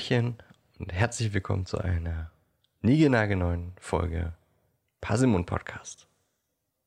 [0.00, 0.38] Hallöchen
[0.78, 2.30] und herzlich willkommen zu einer
[2.80, 4.32] niegenagelneuen Folge
[5.02, 6.08] Parsimon Podcast.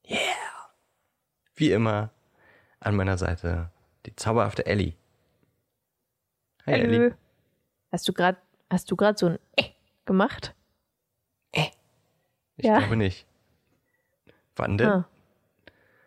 [0.10, 0.18] Yeah!
[1.56, 2.10] Wie immer
[2.80, 3.70] an meiner Seite
[4.08, 4.96] die zauberhafte Ellie.
[6.66, 6.84] Hi Hallo.
[6.86, 7.16] Ellie.
[7.92, 8.40] Hast du gerade
[8.72, 9.70] hast du gerade so ein äh
[10.06, 10.56] gemacht?
[11.52, 11.68] Äh.
[12.58, 12.80] Ich ja.
[12.80, 13.28] glaube nicht.
[14.56, 14.90] Wann denn?
[14.90, 15.10] Ah.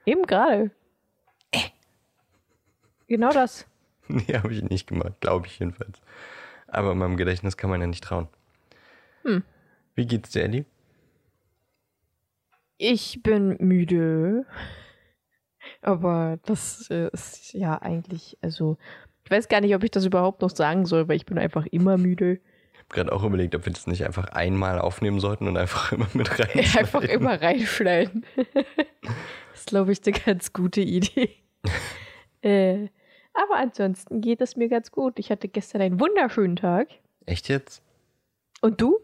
[0.06, 0.72] Eben gerade.
[1.52, 1.70] Äh.
[3.06, 3.64] Genau das.
[4.08, 6.00] Nee, habe ich nicht gemacht, glaube ich jedenfalls.
[6.76, 8.28] Aber meinem Gedächtnis kann man ja nicht trauen.
[9.22, 9.42] Hm.
[9.94, 10.66] Wie geht's dir, Ellie?
[12.76, 14.44] Ich bin müde.
[15.80, 18.76] Aber das ist ja eigentlich, also,
[19.24, 21.64] ich weiß gar nicht, ob ich das überhaupt noch sagen soll, weil ich bin einfach
[21.64, 22.40] immer müde.
[22.74, 25.92] Ich habe gerade auch überlegt, ob wir das nicht einfach einmal aufnehmen sollten und einfach
[25.92, 26.76] immer mit reinschneiden.
[26.78, 28.26] Einfach immer reinschneiden.
[28.36, 31.36] das ist, glaube ich, eine ganz gute Idee.
[32.42, 32.88] äh,
[33.42, 35.18] aber ansonsten geht es mir ganz gut.
[35.18, 36.88] Ich hatte gestern einen wunderschönen Tag.
[37.26, 37.82] Echt jetzt?
[38.60, 39.00] Und du?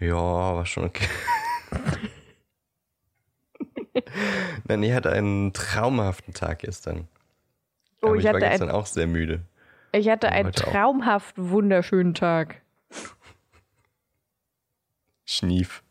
[0.00, 1.06] Ja, war schon okay.
[4.68, 7.08] Nein, ich hatte einen traumhaften Tag gestern.
[8.02, 9.42] Oh, Aber ich, ich war gestern ein, auch sehr müde.
[9.92, 11.50] Ich hatte einen traumhaft auch.
[11.50, 12.60] wunderschönen Tag.
[15.24, 15.82] Schnief.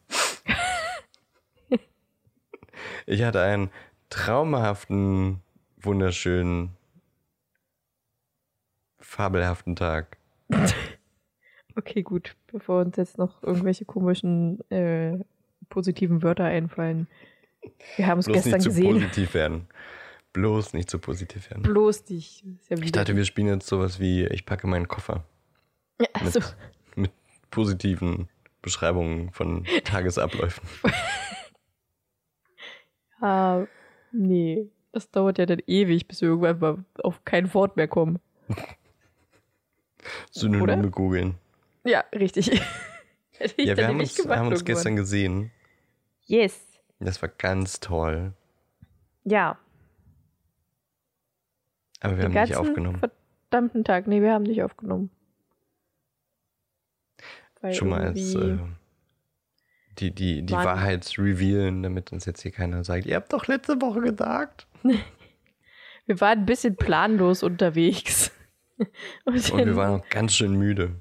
[3.06, 3.72] ich hatte einen
[4.10, 5.42] traumhaften,
[5.78, 6.76] wunderschönen
[9.14, 10.18] fabelhaften Tag.
[11.76, 12.36] okay, gut.
[12.52, 15.20] Bevor uns jetzt noch irgendwelche komischen äh,
[15.70, 17.08] positiven Wörter einfallen.
[17.96, 18.94] Wir haben es gestern nicht gesehen.
[18.96, 19.68] Zu positiv werden.
[20.34, 21.62] Bloß nicht zu positiv werden.
[21.62, 22.44] Bloß nicht.
[22.70, 25.24] Ja ich dachte, wir spielen jetzt sowas wie Ich packe meinen Koffer.
[26.02, 26.40] Ja, also.
[26.40, 26.56] mit,
[26.96, 27.12] mit
[27.52, 28.28] positiven
[28.62, 30.68] Beschreibungen von Tagesabläufen.
[33.22, 33.66] ah,
[34.12, 34.68] nee.
[34.92, 38.20] Das dauert ja dann ewig, bis wir irgendwann mal auf kein Wort mehr kommen.
[40.32, 41.36] Synonyme googeln.
[41.84, 42.48] Ja, richtig.
[43.58, 45.52] ja, wir haben uns, gemacht, haben uns gestern gesehen.
[46.26, 46.80] Yes.
[47.00, 48.34] Das war ganz toll.
[49.26, 49.58] Ja.
[52.00, 53.02] Aber wir Den haben nicht aufgenommen.
[53.50, 54.08] Verdammten Tag.
[54.08, 55.10] Nee, wir haben nicht aufgenommen.
[57.62, 58.58] Weil Schon mal als äh,
[60.00, 63.82] die, die, die Wahrheit revealen, damit uns jetzt hier keiner sagt, ihr habt doch letzte
[63.82, 64.68] Woche gesagt.
[66.06, 68.33] wir waren ein bisschen planlos unterwegs.
[69.26, 70.96] Und, und wir waren auch ganz schön müde.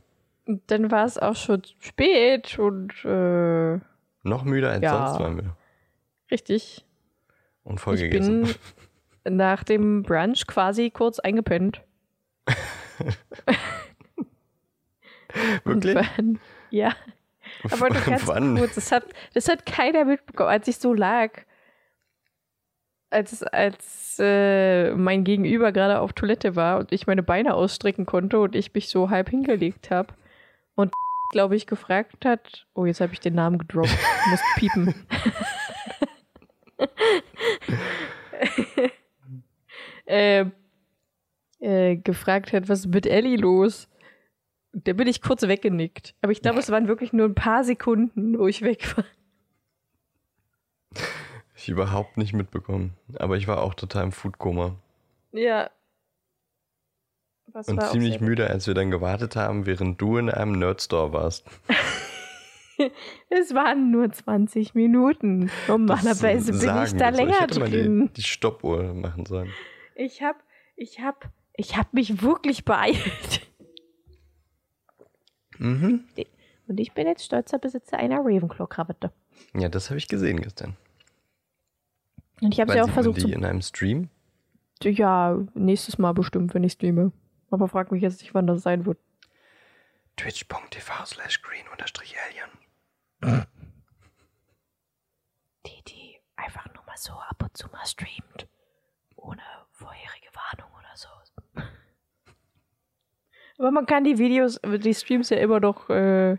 [0.67, 3.79] Dann war es auch schon spät und äh,
[4.23, 5.57] noch müder als ja, sonst waren wir.
[6.31, 6.85] Richtig.
[7.65, 8.55] Und voll ich gegessen.
[9.25, 11.83] Bin nach dem Brunch quasi kurz eingepennt.
[15.65, 15.95] Wirklich?
[15.95, 16.39] Wann,
[16.71, 16.95] ja.
[17.71, 18.57] Aber du kannst Wann?
[18.59, 21.31] kurz, das hat, das hat keiner mitbekommen, als ich so lag
[23.13, 28.41] als, als äh, mein Gegenüber gerade auf Toilette war und ich meine Beine ausstrecken konnte
[28.41, 30.15] und ich mich so halb hingelegt habe
[30.75, 30.93] und
[31.31, 33.97] glaube ich gefragt hat, oh jetzt habe ich den Namen gedroppt,
[34.31, 34.95] muss piepen.
[40.07, 40.45] äh,
[41.61, 43.89] äh, gefragt hat, was ist mit Ellie los?
[44.73, 46.15] Da bin ich kurz weggenickt.
[46.23, 49.05] Aber ich glaube, es waren wirklich nur ein paar Sekunden, wo ich weg war.
[51.63, 52.95] Ich überhaupt nicht mitbekommen.
[53.21, 54.75] Aber ich war auch total im Foodkoma.
[55.31, 55.71] Ja.
[57.47, 61.47] Was Und ziemlich müde, als wir dann gewartet haben, während du in einem Nerdstore warst.
[63.31, 65.53] es waren nur 20 Minuten.
[65.69, 67.99] Normalerweise bin ich da länger ich hätte drin.
[67.99, 69.53] Mal die, die Stoppuhr machen sollen.
[69.95, 70.43] Ich hab,
[70.75, 73.47] ich hab, ich hab mich wirklich beeilt.
[75.59, 76.07] Mhm.
[76.67, 79.13] Und ich bin jetzt stolzer Besitzer einer Ravenclaw-Krawatte.
[79.55, 80.77] Ja, das habe ich gesehen gestern.
[82.43, 83.23] Und ich habe sie auch versucht.
[83.23, 84.09] die in einem Stream?
[84.83, 87.13] Ja, nächstes Mal bestimmt, wenn ich streame.
[87.51, 88.99] Aber frag mich jetzt nicht, wann das sein wird.
[90.17, 92.17] Twitch.tv slash green unterstrich
[93.23, 93.47] alien.
[95.67, 98.49] Die, die einfach nur mal so ab und zu mal streamt.
[99.15, 101.09] Ohne vorherige Warnung oder so.
[103.59, 106.37] Aber man kann die Videos, die Streams ja immer noch äh,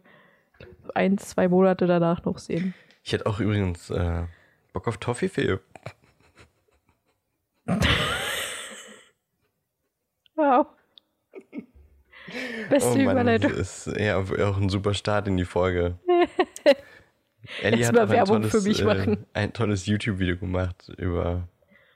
[0.94, 2.74] ein, zwei Monate danach noch sehen.
[3.04, 4.24] Ich hätte auch übrigens äh,
[4.74, 5.60] Bock auf Toffifee.
[10.36, 10.68] wow.
[12.70, 13.52] Beste oh Mann, Überleitung.
[13.56, 15.98] Das ist ja auch ein super Start in die Folge.
[17.62, 19.26] Ellie hat mal Werbung ein tolles, für mich äh, machen.
[19.34, 21.48] Ein tolles YouTube-Video gemacht über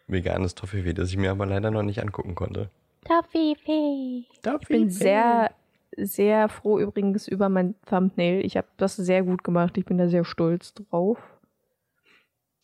[0.07, 2.69] veganes Toffifee, das ich mir aber leider noch nicht angucken konnte.
[3.05, 4.25] Toffifee.
[4.61, 5.51] Ich bin sehr,
[5.95, 8.45] sehr froh übrigens über mein Thumbnail.
[8.45, 9.77] Ich habe das sehr gut gemacht.
[9.77, 11.17] Ich bin da sehr stolz drauf.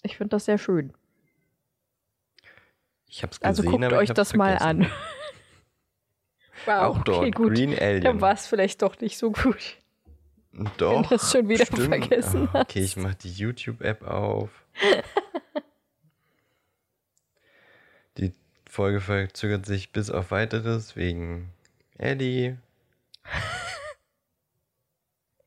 [0.04, 0.94] Ich finde das sehr schön.
[3.14, 4.38] Ich hab's also gesehen, also guckt euch das vergessen.
[4.38, 4.92] mal an.
[6.66, 7.18] Wow, auch dort.
[7.18, 7.54] okay, gut.
[7.54, 8.04] Green Alien.
[8.04, 9.76] Dann war es vielleicht doch nicht so gut.
[10.78, 11.02] Doch.
[11.02, 11.90] Wenn du es schon wieder stimmt.
[11.90, 14.64] vergessen Ah, Okay, ich mach die YouTube-App auf.
[18.18, 18.32] die
[18.70, 21.52] Folge verzögert sich bis auf weiteres wegen
[21.98, 22.56] Eddie.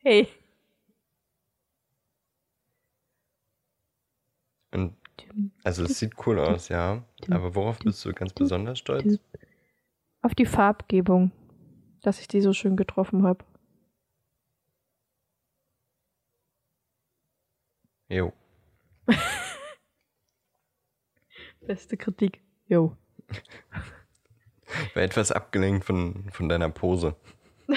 [0.03, 0.29] Hey.
[4.73, 4.95] Und
[5.65, 7.05] also es sieht cool aus, ja.
[7.31, 9.19] Aber worauf bist du ganz besonders stolz?
[10.23, 11.31] Auf die Farbgebung,
[12.03, 13.45] dass ich die so schön getroffen habe.
[18.09, 18.33] Jo.
[21.61, 22.41] Beste Kritik.
[22.69, 22.97] Jo.
[24.95, 27.17] War etwas abgelenkt von, von deiner Pose.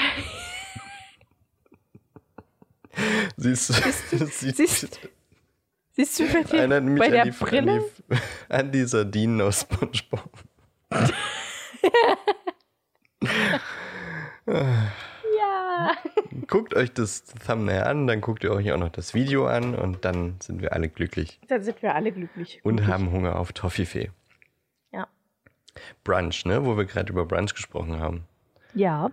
[3.38, 3.74] Siehst du,
[4.20, 5.00] das sieht, Siehst-
[6.00, 7.72] Siehst du bei, dir, erinnert mich bei an der die, Brille?
[7.74, 8.16] An, die,
[8.54, 10.32] an die Sardinen aus Spongebob.
[15.38, 15.96] Ja.
[16.48, 20.04] Guckt euch das Thumbnail an, dann guckt ihr euch auch noch das Video an und
[20.06, 22.60] dann sind wir alle glücklich Dann sind wir alle glücklich.
[22.64, 22.94] und Glücklich.
[22.94, 24.10] haben Hunger auf Toffifee.
[24.92, 25.08] Ja.
[26.04, 26.66] Brunch, ne?
[26.66, 28.26] Wo wir gerade über Brunch gesprochen haben.
[28.74, 29.12] Ja.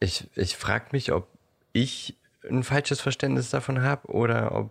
[0.00, 1.26] Ich, ich frage mich, ob
[1.72, 2.16] ich
[2.48, 4.70] ein falsches Verständnis davon habe oder ob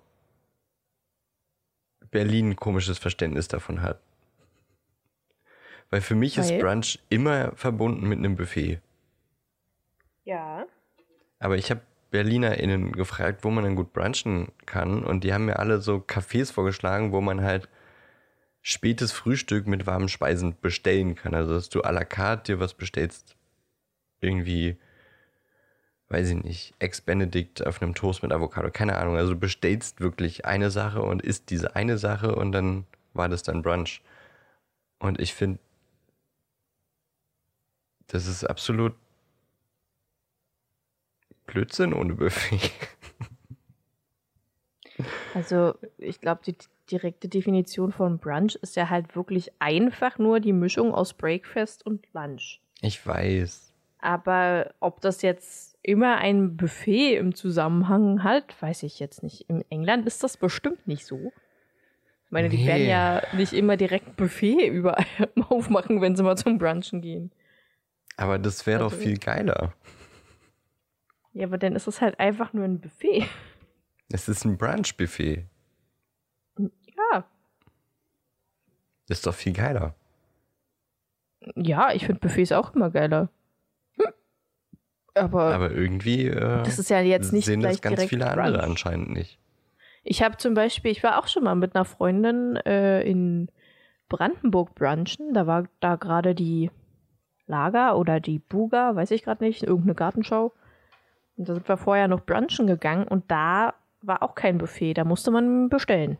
[2.11, 4.01] Berlin ein komisches Verständnis davon hat.
[5.89, 6.59] Weil für mich ist Weil?
[6.59, 8.79] Brunch immer verbunden mit einem Buffet.
[10.23, 10.65] Ja.
[11.39, 11.81] Aber ich habe
[12.11, 15.03] BerlinerInnen gefragt, wo man dann gut brunchen kann.
[15.03, 17.67] Und die haben mir alle so Cafés vorgeschlagen, wo man halt
[18.61, 21.33] spätes Frühstück mit warmen Speisen bestellen kann.
[21.33, 23.35] Also, dass du à la carte dir was bestellst.
[24.19, 24.77] Irgendwie,
[26.11, 28.69] weiß ich nicht, Ex-Benedict auf einem Toast mit Avocado.
[28.71, 29.17] Keine Ahnung.
[29.17, 33.43] Also, du bestellst wirklich eine Sache und isst diese eine Sache und dann war das
[33.43, 34.01] dann Brunch.
[34.99, 35.59] Und ich finde,
[38.07, 38.93] das ist absolut
[41.45, 42.71] Blödsinn ohne Buffet.
[45.33, 46.55] Also, ich glaube, die
[46.91, 52.05] direkte Definition von Brunch ist ja halt wirklich einfach nur die Mischung aus Breakfast und
[52.13, 52.61] Lunch.
[52.81, 53.73] Ich weiß.
[53.99, 59.49] Aber ob das jetzt immer ein Buffet im Zusammenhang hat, weiß ich jetzt nicht.
[59.49, 61.31] In England ist das bestimmt nicht so.
[62.25, 62.67] Ich meine, die Nee.
[62.67, 65.05] werden ja nicht immer direkt ein Buffet überall
[65.49, 67.31] aufmachen, wenn sie mal zum Brunchen gehen.
[68.17, 69.73] Aber das wäre doch Also- viel geiler.
[71.33, 73.25] Ja, aber dann ist es halt einfach nur ein Buffet.
[74.09, 75.45] Es ist ein Brunch-Buffet.
[76.57, 77.25] Ja,
[79.07, 79.95] ist doch viel geiler.
[81.55, 83.29] ja, ich finde Buffets auch immer geiler.
[85.13, 88.37] Aber, Aber irgendwie äh, das ist ja jetzt nicht sehen das ganz viele Brunch.
[88.37, 89.39] andere anscheinend nicht.
[90.03, 93.49] Ich habe zum Beispiel, ich war auch schon mal mit einer Freundin äh, in
[94.09, 95.33] Brandenburg brunchen.
[95.33, 96.71] Da war da gerade die
[97.45, 100.53] Lager oder die Buga, weiß ich gerade nicht, irgendeine Gartenschau.
[101.35, 105.03] Und da sind wir vorher noch brunchen gegangen und da war auch kein Buffet, da
[105.03, 106.17] musste man bestellen.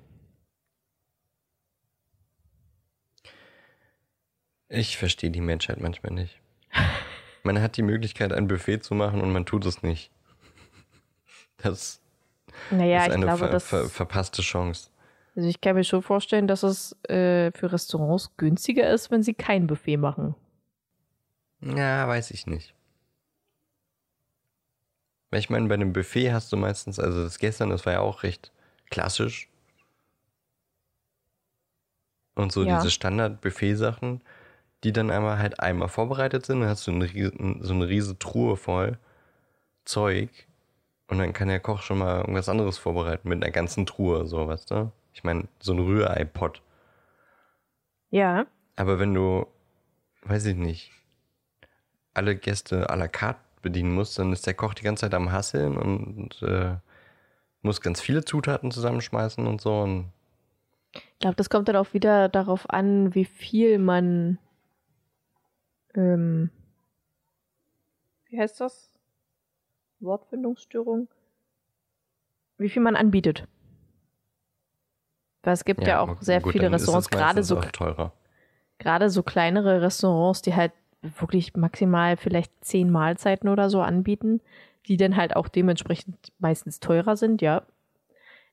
[4.69, 6.39] Ich verstehe die Menschheit manchmal nicht.
[7.43, 10.11] Man hat die Möglichkeit, ein Buffet zu machen und man tut es nicht.
[11.57, 11.99] Das
[12.69, 14.89] Naja, ist eine glaube, ver ver verpasste Chance.
[15.35, 19.33] Also ich kann mir schon vorstellen, dass es äh, für Restaurants günstiger ist, wenn sie
[19.33, 20.35] kein Buffet machen.
[21.61, 22.73] Ja, weiß ich nicht.
[25.29, 27.99] Weil ich meine, bei einem Buffet hast du meistens, also das gestern, das war ja
[28.01, 28.51] auch recht
[28.89, 29.47] klassisch.
[32.35, 32.75] Und so Ja.
[32.77, 34.21] diese Standard-Buffet-Sachen,
[34.83, 38.17] die dann einmal halt einmal vorbereitet sind, dann hast du eine riesen, so eine riese
[38.19, 38.97] Truhe voll
[39.85, 40.29] Zeug
[41.07, 44.47] und dann kann der Koch schon mal irgendwas anderes vorbereiten mit einer ganzen Truhe, so,
[44.47, 44.91] weißt du?
[45.13, 46.61] Ich meine, so ein Rührei-Pot.
[48.09, 48.45] Ja,
[48.75, 49.45] Aber wenn du,
[50.23, 50.91] weiß ich nicht,
[52.13, 55.31] alle Gäste à la carte bedienen musst, dann ist der Koch die ganze Zeit am
[55.31, 56.75] Hasseln und äh,
[57.61, 59.81] muss ganz viele Zutaten zusammenschmeißen und so.
[59.81, 60.11] Und
[60.93, 64.39] Ich glaube, das kommt dann auch wieder darauf an, wie viel man.
[65.95, 66.49] Ähm,
[68.29, 68.89] wie heißt das?
[69.99, 71.07] Wortfindungsstörung?
[72.57, 73.47] Wie viel man anbietet.
[75.43, 77.59] Weil es gibt ja, auch sehr gut, viele Restaurants, gerade so,
[78.77, 80.71] gerade so kleinere Restaurants, die halt
[81.01, 84.39] wirklich maximal vielleicht zehn Mahlzeiten oder so anbieten,
[84.87, 87.63] die dann halt auch dementsprechend meistens teurer sind, ja.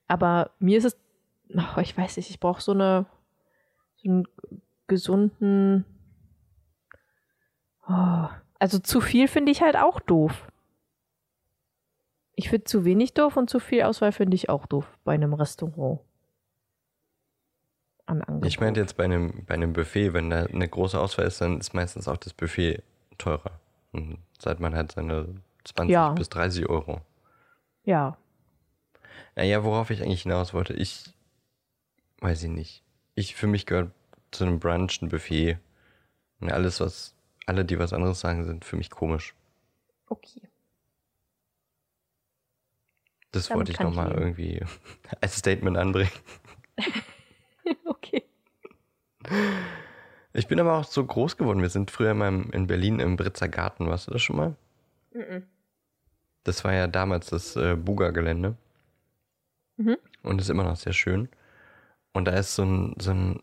[0.07, 0.97] Aber mir ist es,
[1.53, 3.05] oh, ich weiß nicht, ich brauche so eine,
[3.97, 4.27] so einen
[4.87, 5.85] gesunden,
[7.89, 8.29] oh,
[8.59, 10.47] also zu viel finde ich halt auch doof.
[12.35, 15.33] Ich finde zu wenig doof und zu viel Auswahl finde ich auch doof bei einem
[15.33, 15.99] Restaurant.
[18.05, 18.47] An Angebot.
[18.47, 21.59] Ich meinte jetzt bei einem, bei einem Buffet, wenn da eine große Auswahl ist, dann
[21.59, 22.81] ist meistens auch das Buffet
[23.17, 23.59] teurer.
[23.91, 26.11] Und seit man halt seine 20 Ja.
[26.13, 27.01] bis 30 Euro.
[27.83, 28.17] Ja.
[29.35, 31.13] Naja, worauf ich eigentlich hinaus wollte, ich
[32.21, 32.83] weiß ich nicht.
[33.15, 33.91] Ich, für mich gehört
[34.31, 35.57] zu einem Brunch ein Buffet.
[36.39, 37.15] Und alles, was,
[37.49, 39.33] alle, die was anderes sagen, sind für mich komisch.
[40.07, 40.49] Okay.
[43.31, 44.63] Das Damit wollte ich nochmal irgendwie
[45.21, 46.11] als Statement anbringen.
[47.85, 48.23] okay.
[50.33, 51.61] Ich bin aber auch so groß geworden.
[51.61, 53.87] Wir sind früher mal in Berlin im Britzer Garten.
[53.87, 54.55] Warst du das schon mal?
[55.11, 55.43] Mhm.
[56.43, 58.55] Das war ja damals das äh, Buga-Gelände.
[59.77, 59.97] Mhm.
[60.23, 61.29] Und ist immer noch sehr schön.
[62.13, 63.41] Und da ist so ein, so ein,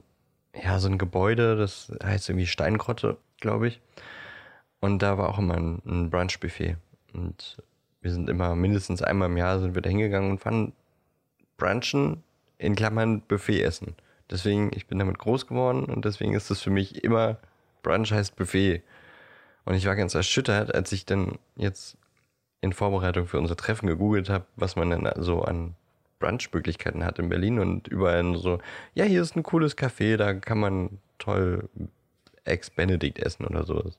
[0.55, 3.81] ja, so ein Gebäude, das heißt irgendwie Steingrotte, glaube ich.
[4.81, 6.77] Und da war auch immer ein, ein Brunch-Buffet.
[7.13, 7.57] Und
[8.01, 10.73] wir sind immer mindestens einmal im Jahr sind wir da hingegangen und fanden
[11.57, 12.23] Brunchen
[12.59, 13.97] in Klammern Buffet essen.
[14.31, 17.39] Deswegen, ich bin damit groß geworden und deswegen ist es für mich immer,
[17.83, 18.83] Brunch heißt Buffet.
[19.65, 21.97] Und ich war ganz erschüttert, als ich dann jetzt
[22.61, 25.75] in Vorbereitung für unsere Treffen gegoogelt habe, was man denn so an
[26.19, 28.59] Brunch-Möglichkeiten hat in Berlin und überall so,
[28.95, 31.69] ja, hier ist ein cooles Café, da kann man toll
[32.47, 33.99] Ex Benedict essen oder sowas.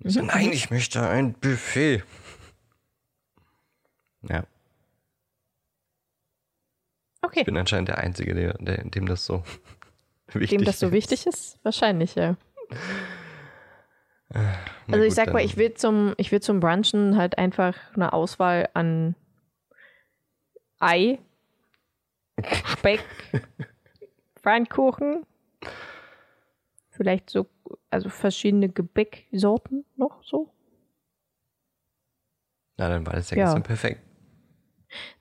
[0.00, 2.02] Ich so, nein, ich möchte ein Buffet.
[4.22, 4.44] Ja,
[7.24, 7.40] Okay.
[7.40, 9.44] ich bin anscheinend der Einzige, der, der, dem das so
[10.32, 10.92] wichtig Dem das so ist.
[10.92, 11.58] wichtig ist?
[11.62, 12.36] Wahrscheinlich, ja.
[14.28, 14.42] Na
[14.90, 18.12] Also ich gut, sag mal, ich will zum, ich will zum Brunchen halt einfach eine
[18.12, 19.14] Auswahl an
[20.80, 21.18] Ei,
[22.66, 23.04] Speck,
[24.42, 25.24] Pfannkuchen,
[26.92, 27.46] vielleicht so,
[27.90, 30.52] also verschiedene Gebäcksorten noch so.
[32.76, 33.44] Na, dann war das ja, Ja.
[33.44, 34.00] gestern perfekt.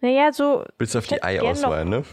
[0.02, 2.04] Naja, so, Bis auf die Eiauswahl, ne?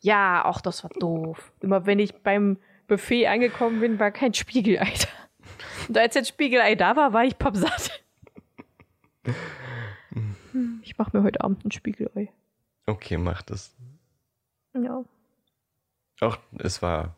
[0.00, 1.52] ja, auch das war doof.
[1.60, 5.08] Immer wenn ich beim Buffet angekommen bin, war kein Spiegelei da.
[5.88, 8.02] Und als jetzt Spiegelei da war, war ich pappsatt.
[10.82, 12.32] Ich mache mir heute Abend ein Spiegelei.
[12.86, 13.74] Okay, mach das.
[14.74, 15.04] Ja.
[16.20, 17.14] Auch es war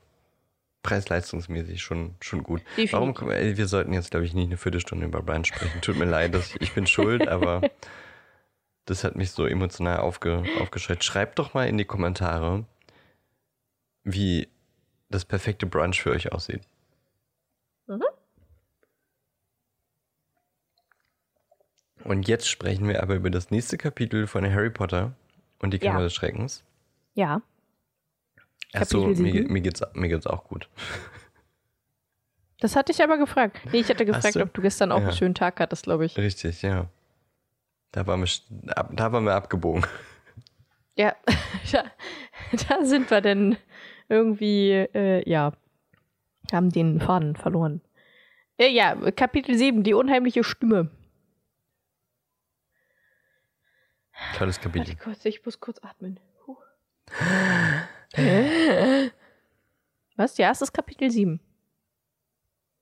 [0.83, 2.61] preis-leistungsmäßig schon, schon gut.
[2.77, 2.93] Definitiv.
[2.93, 5.81] Warum, ey, wir sollten jetzt, glaube ich, nicht eine Viertelstunde über Brunch sprechen.
[5.81, 7.63] Tut mir leid, dass ich, ich bin schuld, aber
[8.87, 11.05] das hat mich so emotional aufge, aufgeschreckt.
[11.05, 12.65] Schreibt doch mal in die Kommentare,
[14.05, 14.49] wie
[15.11, 16.63] das perfekte Brunch für euch aussieht.
[17.87, 18.03] Mhm.
[22.05, 25.13] Und jetzt sprechen wir aber über das nächste Kapitel von Harry Potter
[25.59, 26.05] und die Kammer Ja.
[26.05, 26.65] des Schreckens.
[27.15, 27.43] Ja.
[28.73, 30.69] Achso, mir, mir, geht's, mir geht's auch gut.
[32.61, 33.59] Das hatte ich aber gefragt.
[33.73, 34.43] Nee, ich hatte gefragt, du?
[34.43, 35.09] ob du gestern auch Ja.
[35.09, 36.17] einen schönen Tag hattest, glaube ich.
[36.17, 36.89] Richtig, ja.
[37.91, 39.85] Da waren wir, ab, da waren wir abgebogen.
[40.95, 41.17] Ja,
[41.73, 41.85] da,
[42.69, 43.57] da sind wir denn
[44.09, 45.53] irgendwie, äh, ja,
[46.53, 47.81] haben den Faden verloren.
[48.59, 50.91] Ja, ja, Kapitel 7, die unheimliche Stimme.
[54.37, 54.89] Tolles Kapitel.
[54.89, 56.21] Warte kurz, ich muss kurz atmen.
[56.47, 56.57] Huh.
[60.17, 60.37] Was?
[60.39, 61.41] Ja, es ist Kapitel 7.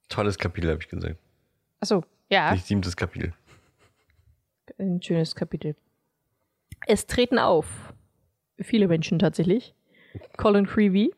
[0.08, 1.16] Tolles Kapitel, habe ich gesagt.
[1.80, 2.52] Achso, ja.
[2.52, 3.34] Nicht siebtes Kapitel.
[4.78, 5.76] Ein schönes Kapitel.
[6.86, 7.92] Es treten auf
[8.60, 9.74] viele Menschen tatsächlich.
[10.36, 11.12] Colin Creevy,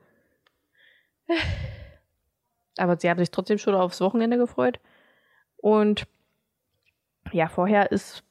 [2.78, 4.80] Aber sie haben sich trotzdem schon aufs Wochenende gefreut.
[5.56, 6.06] Und
[7.32, 8.24] ja, vorher ist,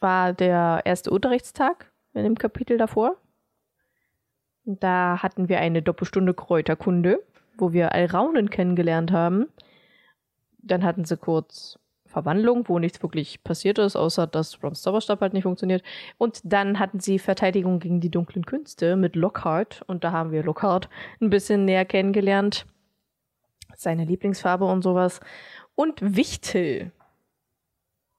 [0.00, 3.16] war der erste Unterrichtstag in dem Kapitel davor.
[4.64, 7.22] Da hatten wir eine Doppelstunde Kräuterkunde,
[7.60, 9.46] wo wir Alraunen kennengelernt haben.
[10.58, 11.78] Dann hatten sie kurz
[12.10, 15.82] Verwandlung, wo nichts wirklich passiert ist, außer dass Rons Zauberstab halt nicht funktioniert.
[16.18, 19.82] Und dann hatten sie Verteidigung gegen die dunklen Künste mit Lockhart.
[19.86, 20.88] Und da haben wir Lockhart
[21.20, 22.66] ein bisschen näher kennengelernt.
[23.76, 25.20] Seine Lieblingsfarbe und sowas.
[25.76, 26.90] Und Wichtel.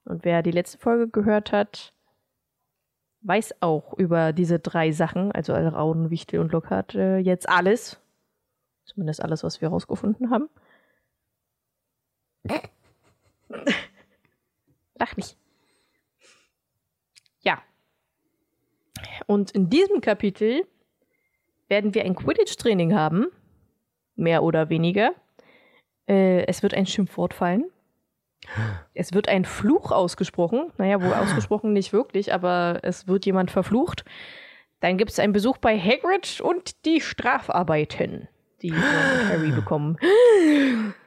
[0.05, 1.93] Und wer die letzte Folge gehört hat,
[3.23, 7.99] weiß auch über diese drei Sachen, also Alrauden, Wichtel und Lockhart, äh, jetzt alles.
[8.91, 10.49] Zumindest alles, was wir herausgefunden haben.
[14.95, 15.37] Lach nicht.
[17.39, 17.61] Ja.
[19.27, 20.67] Und in diesem Kapitel
[21.69, 23.27] werden wir ein Quidditch-Training haben.
[24.15, 25.13] Mehr oder weniger.
[26.07, 27.71] Äh, es wird ein Schimpfwort fallen.
[28.93, 30.73] Es wird ein Fluch ausgesprochen.
[30.77, 34.03] Naja, wohl ausgesprochen nicht wirklich, aber es wird jemand verflucht.
[34.81, 38.27] Dann gibt es einen Besuch bei Hagrid und die Strafarbeiten,
[38.61, 39.97] die Harry bekommen.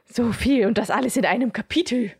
[0.05, 2.13] So viel und das alles in einem Kapitel.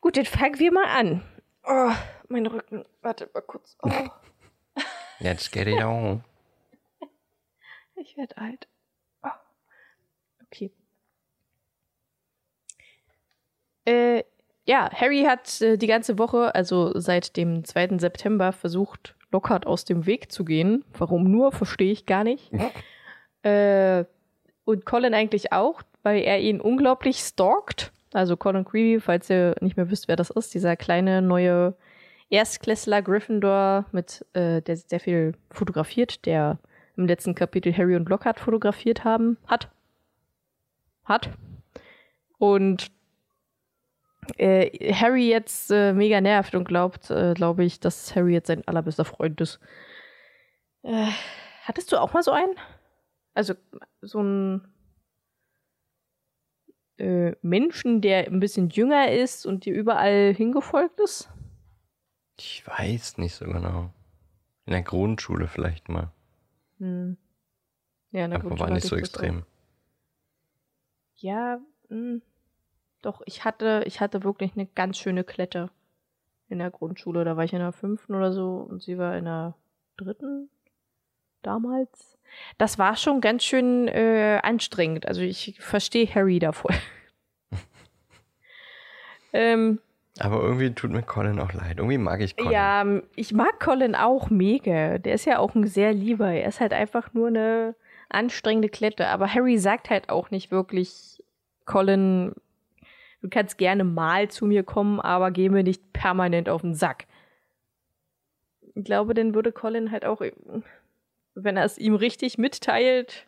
[0.00, 1.22] Gut, dann fangen wir mal an.
[1.64, 1.92] Oh,
[2.28, 2.84] mein Rücken.
[3.02, 3.76] Warte mal kurz.
[3.82, 3.90] Oh,
[5.20, 6.24] Let's get it on.
[7.94, 8.66] ich werde alt.
[9.22, 9.28] Oh.
[10.46, 10.72] Okay.
[13.84, 14.24] Äh,
[14.64, 17.98] ja, Harry hat äh, die ganze Woche, also seit dem 2.
[17.98, 20.84] September, versucht, Lockhart aus dem Weg zu gehen.
[20.96, 22.52] Warum nur, verstehe ich gar nicht.
[23.42, 24.04] äh,
[24.64, 27.92] und Colin eigentlich auch, weil er ihn unglaublich stalkt.
[28.12, 31.74] Also Colin Creevy, falls ihr nicht mehr wisst, wer das ist, dieser kleine neue
[32.30, 36.58] Erstklässler Gryffindor, mit äh, der sehr viel fotografiert, der
[36.96, 39.70] im letzten Kapitel Harry und Lockhart fotografiert haben, hat.
[41.04, 41.30] Hat.
[42.38, 42.90] Und
[44.36, 48.66] äh, Harry jetzt äh, mega nervt und glaubt, äh, glaube ich, dass Harry jetzt sein
[48.66, 49.60] allerbester Freund ist.
[50.82, 51.08] Äh,
[51.64, 52.54] hattest du auch mal so einen?
[53.34, 53.54] Also
[54.00, 54.68] so ein
[56.98, 61.28] äh, Menschen, der ein bisschen jünger ist und dir überall hingefolgt ist?
[62.38, 63.92] Ich weiß nicht so genau.
[64.66, 66.12] In der Grundschule vielleicht mal.
[66.78, 67.16] Hm.
[68.12, 68.60] Ja, na Aber gut.
[68.60, 69.44] war nicht so extrem.
[71.16, 72.20] Ja, mh,
[73.02, 75.70] doch, ich hatte, ich hatte wirklich eine ganz schöne Klette
[76.48, 77.24] in der Grundschule.
[77.24, 79.54] Da war ich in der fünften oder so und sie war in der
[79.96, 80.48] dritten
[81.42, 82.18] damals.
[82.58, 85.06] Das war schon ganz schön äh, anstrengend.
[85.06, 86.70] Also ich verstehe Harry davor.
[89.32, 89.80] ähm,
[90.18, 91.78] Aber irgendwie tut mir Colin auch leid.
[91.78, 92.52] Irgendwie mag ich Colin.
[92.52, 92.86] ja,
[93.16, 94.98] ich mag Colin auch mega.
[94.98, 96.30] Der ist ja auch ein sehr lieber.
[96.30, 97.74] Er ist halt einfach nur eine
[98.08, 99.08] anstrengende Klette.
[99.08, 101.22] Aber Harry sagt halt auch nicht wirklich,
[101.64, 102.34] Colin,
[103.22, 107.06] du kannst gerne mal zu mir kommen, aber geh mir nicht permanent auf den Sack.
[108.74, 110.20] Ich glaube, dann würde Colin halt auch,
[111.34, 113.26] wenn er es ihm richtig mitteilt,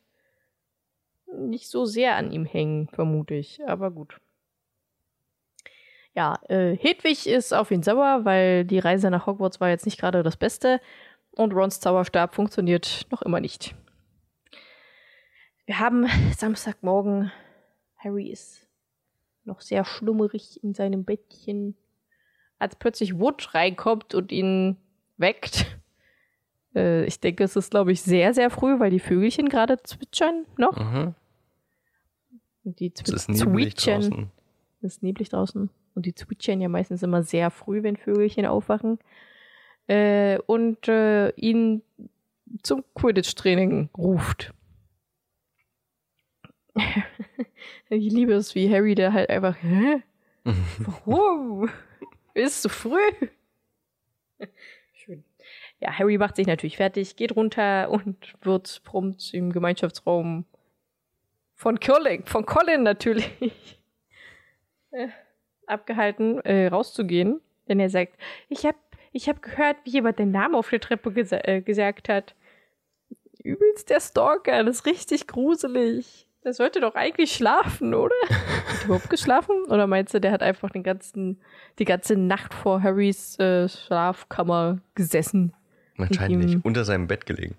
[1.32, 3.66] nicht so sehr an ihm hängen, vermute ich.
[3.66, 4.20] Aber gut.
[6.14, 9.98] Ja, äh, Hedwig ist auf ihn sauer, weil die Reise nach Hogwarts war jetzt nicht
[9.98, 10.80] gerade das Beste
[11.32, 13.74] und Rons Zauberstab funktioniert noch immer nicht.
[15.66, 17.32] Wir haben Samstagmorgen.
[17.96, 18.63] Harry ist
[19.44, 21.76] noch sehr schlummerig in seinem Bettchen,
[22.58, 24.76] als plötzlich Wood reinkommt und ihn
[25.16, 25.66] weckt.
[26.76, 30.44] Äh, ich denke, es ist, glaube ich, sehr, sehr früh, weil die Vögelchen gerade zwitschern
[30.56, 30.76] noch.
[30.76, 31.14] Mhm.
[32.64, 34.00] Und die Es zwi ist neblig zwitschern.
[34.00, 34.30] draußen.
[34.80, 35.70] Es ist neblig draußen.
[35.94, 38.98] Und die zwitschern ja meistens immer sehr früh, wenn Vögelchen aufwachen.
[39.86, 41.82] Äh, und äh, ihn
[42.62, 44.52] zum Quidditch-Training ruft.
[47.88, 50.02] ich liebe es, wie Harry da halt einfach, hä?
[50.78, 51.70] Warum?
[52.34, 52.98] Ist zu früh.
[54.92, 55.24] Schön.
[55.80, 60.44] Ja, Harry macht sich natürlich fertig, geht runter und wird prompt im Gemeinschaftsraum
[61.54, 63.30] von Colin, von Colin natürlich,
[64.90, 65.08] äh,
[65.66, 67.40] abgehalten, äh, rauszugehen.
[67.68, 68.14] Denn er sagt,
[68.48, 68.76] ich hab,
[69.12, 72.34] ich hab gehört, wie jemand den Namen auf der Treppe gesa äh, gesagt hat.
[73.42, 76.26] Übelst der Stalker, das ist richtig gruselig.
[76.44, 78.14] Der sollte doch eigentlich schlafen, oder?
[78.28, 78.30] hat
[78.80, 79.64] er überhaupt geschlafen?
[79.68, 81.40] Oder meinst du, der hat einfach den ganzen,
[81.78, 85.54] die ganze Nacht vor Harrys äh, Schlafkammer gesessen?
[85.96, 86.62] Wahrscheinlich.
[86.62, 87.56] Unter seinem Bett gelegen.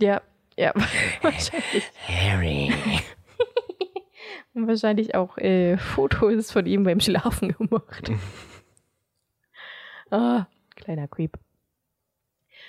[0.00, 0.22] Ja,
[0.56, 0.72] ja,
[1.22, 1.90] wahrscheinlich.
[2.06, 2.72] Harry.
[4.54, 8.10] Und wahrscheinlich auch äh, Fotos von ihm beim Schlafen gemacht.
[10.10, 11.36] ah, kleiner Creep.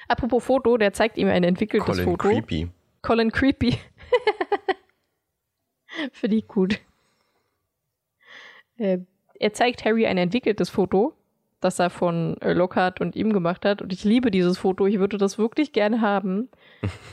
[0.10, 2.30] Apropos Foto, der zeigt ihm ein entwickeltes Colin Foto.
[2.30, 2.70] Creepy.
[3.02, 3.78] Colin Creepy.
[6.12, 6.80] Finde ich gut.
[8.78, 9.00] Äh,
[9.40, 11.14] er zeigt Harry ein entwickeltes Foto
[11.60, 13.82] das er von äh, Lockhart und ihm gemacht hat.
[13.82, 14.86] Und ich liebe dieses Foto.
[14.86, 16.50] Ich würde das wirklich gerne haben.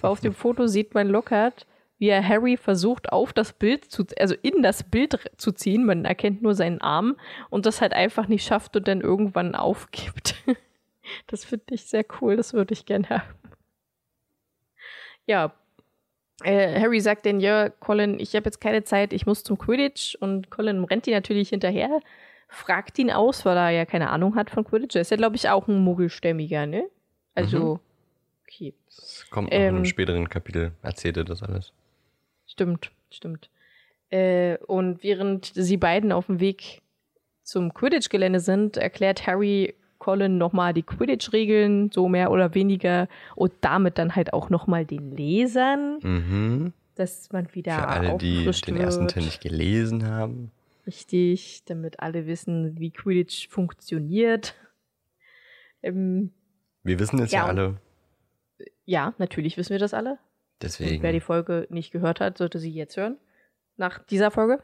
[0.00, 1.66] Weil auf dem Foto sieht man Lockhart,
[1.98, 5.84] wie er Harry versucht, auf das Bild zu, also in das Bild zu ziehen.
[5.84, 7.16] Man erkennt nur seinen Arm
[7.48, 10.34] und das halt einfach nicht schafft und dann irgendwann aufgibt.
[11.26, 12.36] das finde ich sehr cool.
[12.36, 13.34] Das würde ich gerne haben.
[15.26, 15.54] Ja.
[16.42, 20.16] Äh, Harry sagt dann, ja, Colin, ich habe jetzt keine Zeit, ich muss zum Quidditch.
[20.16, 22.00] Und Colin rennt ihn natürlich hinterher
[22.54, 24.94] fragt ihn aus, weil er ja keine Ahnung hat von Quidditch.
[24.94, 26.88] Er ist ja, glaube ich, auch ein Muggelstämmiger, ne?
[27.34, 27.80] Also, mhm.
[28.42, 28.74] okay.
[28.86, 31.72] Das kommt noch ähm, in einem späteren Kapitel, erzählt er das alles.
[32.46, 33.50] Stimmt, stimmt.
[34.10, 36.82] Äh, und während sie beiden auf dem Weg
[37.42, 43.96] zum Quidditch-Gelände sind, erklärt Harry Colin nochmal die Quidditch-Regeln, so mehr oder weniger, und damit
[43.96, 46.72] dann halt auch nochmal den Lesern, mhm.
[46.94, 50.50] dass man wieder Für alle, die den ersten Teil nicht gelesen haben.
[50.86, 54.54] Richtig, damit alle wissen, wie Quidditch funktioniert.
[55.82, 56.32] Ähm,
[56.82, 57.80] wir wissen es ja, ja alle.
[58.84, 60.18] Ja, natürlich wissen wir das alle.
[60.60, 60.96] Deswegen.
[60.96, 63.16] Und wer die Folge nicht gehört hat, sollte sie jetzt hören.
[63.78, 64.62] Nach dieser Folge.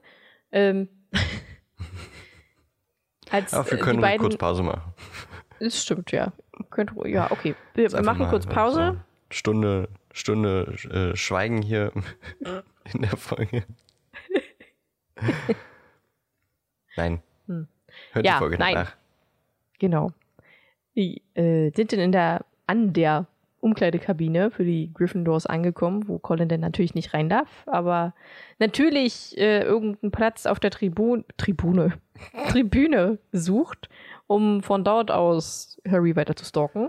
[0.53, 0.91] Ähm,
[3.31, 4.93] als, Ach, wir können beiden, kurz Pause machen.
[5.61, 6.33] Das stimmt, ja.
[6.71, 7.55] Könnt, ja, okay.
[7.75, 8.97] Wir, wir machen kurz Pause.
[8.97, 9.01] So
[9.33, 11.93] Stunde, Stunde äh, Schweigen hier
[12.93, 13.65] in der Folge.
[16.97, 17.23] Nein.
[17.47, 17.69] Hm.
[18.13, 18.75] Hört ja, die Folge nein.
[18.75, 18.97] nach.
[19.79, 20.13] Genau.
[20.97, 23.27] Die äh, sind dann in der, an der
[23.61, 28.15] Umkleidekabine für die Gryffindors angekommen, wo Colin dann natürlich nicht rein darf, aber
[28.59, 31.93] natürlich äh, irgendeinen Platz auf der Tribun Tribune,
[32.49, 33.89] Tribüne sucht,
[34.31, 36.89] um von dort aus Harry weiter zu stalken.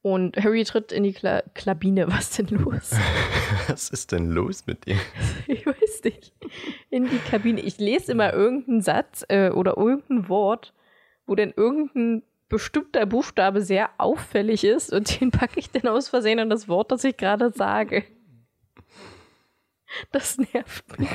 [0.00, 2.08] Und Harry tritt in die Kla Klabine.
[2.10, 2.92] Was denn los?
[3.68, 4.96] Was ist denn los mit dir?
[5.46, 6.32] Ich weiß nicht.
[6.88, 7.60] In die Kabine.
[7.60, 10.72] Ich lese immer irgendeinen Satz äh, oder irgendein Wort,
[11.26, 16.38] wo denn irgendein bestimmter Buchstabe sehr auffällig ist und den packe ich dann aus Versehen
[16.38, 18.04] an das Wort, das ich gerade sage.
[20.10, 21.08] Das nervt mich.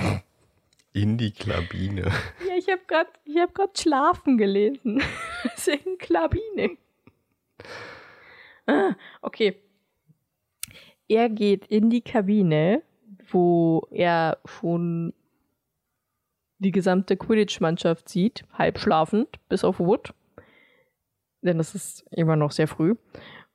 [0.94, 2.12] In die Klabine.
[2.48, 5.02] Ja, ich habe gerade hab schlafen gelesen.
[5.44, 6.78] Deswegen Klabine.
[8.66, 9.56] Ah, okay.
[11.08, 12.84] Er geht in die Kabine,
[13.32, 15.14] wo er schon
[16.60, 20.14] die gesamte Quidditch-Mannschaft sieht, halb schlafend, bis auf Wood.
[21.42, 22.96] Denn es ist immer noch sehr früh.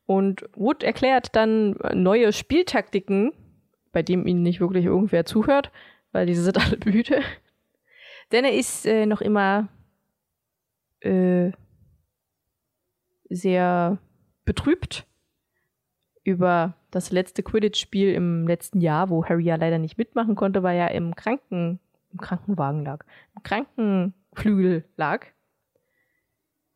[0.06, 3.32] Und Wood erklärt dann neue Spieltaktiken,
[3.92, 5.70] bei dem ihnen nicht wirklich irgendwer zuhört,
[6.14, 7.20] weil diese sind alle müde.
[8.32, 9.68] Denn er ist äh, noch immer
[11.00, 11.50] äh,
[13.28, 13.98] sehr
[14.44, 15.06] betrübt
[16.22, 20.78] über das letzte Quidditch-Spiel im letzten Jahr, wo Harry ja leider nicht mitmachen konnte, weil
[20.78, 21.80] er im Kranken,
[22.12, 25.26] im Krankenwagen lag, im Krankenflügel lag.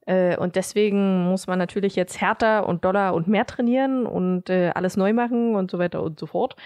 [0.06, 4.72] Äh, und deswegen muss man natürlich jetzt härter und doller und mehr trainieren und äh,
[4.74, 6.56] alles neu machen und so weiter und so fort.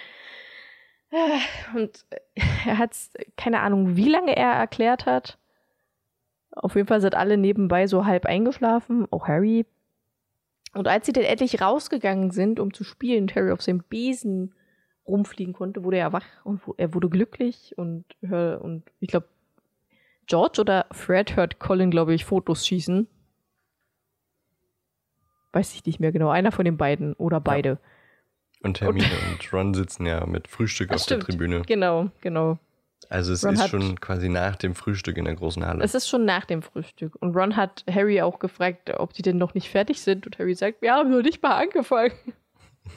[1.74, 2.06] Äh, und
[2.66, 2.96] er hat
[3.36, 5.38] keine Ahnung, wie lange er erklärt hat.
[6.52, 9.66] Auf jeden Fall sind alle nebenbei so halb eingeschlafen, auch Harry.
[10.74, 14.54] Und als sie dann endlich rausgegangen sind, um zu spielen, Terry auf seinem Besen
[15.06, 19.28] rumfliegen konnte, wurde er wach und er wurde glücklich und, und ich glaube,
[20.26, 23.06] George oder Fred hört Colin, glaube ich, Fotos schießen.
[25.52, 26.30] Weiß ich nicht mehr genau.
[26.30, 27.68] Einer von den beiden oder beide.
[27.68, 27.78] Ja.
[28.62, 31.22] Und Hermine und, und Ron sitzen ja mit Frühstück auf stimmt.
[31.22, 31.62] der Tribüne.
[31.62, 32.58] Genau, genau.
[33.08, 35.82] Also es Ron ist schon quasi nach dem Frühstück in der großen Halle.
[35.84, 37.14] Es ist schon nach dem Frühstück.
[37.20, 40.26] Und Ron hat Harry auch gefragt, ob die denn noch nicht fertig sind.
[40.26, 42.12] Und Harry sagt, wir haben noch nicht mal angefangen.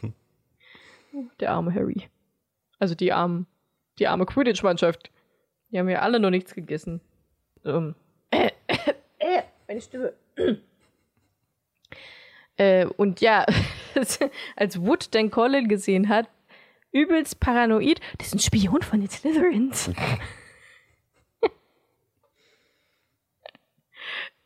[1.39, 2.09] der arme Harry.
[2.79, 3.47] Also die armen,
[3.99, 5.09] die arme Quidditch-Mannschaft.
[5.71, 7.01] Die haben ja alle noch nichts gegessen.
[7.63, 7.95] Ähm.
[8.31, 10.13] Äh, äh, äh, meine Stimme.
[12.57, 13.45] äh, und ja,
[14.55, 16.29] als Wood dann Colin gesehen hat,
[16.91, 17.99] übelst paranoid.
[18.17, 19.91] Das ist ein Spion von den Slytherins.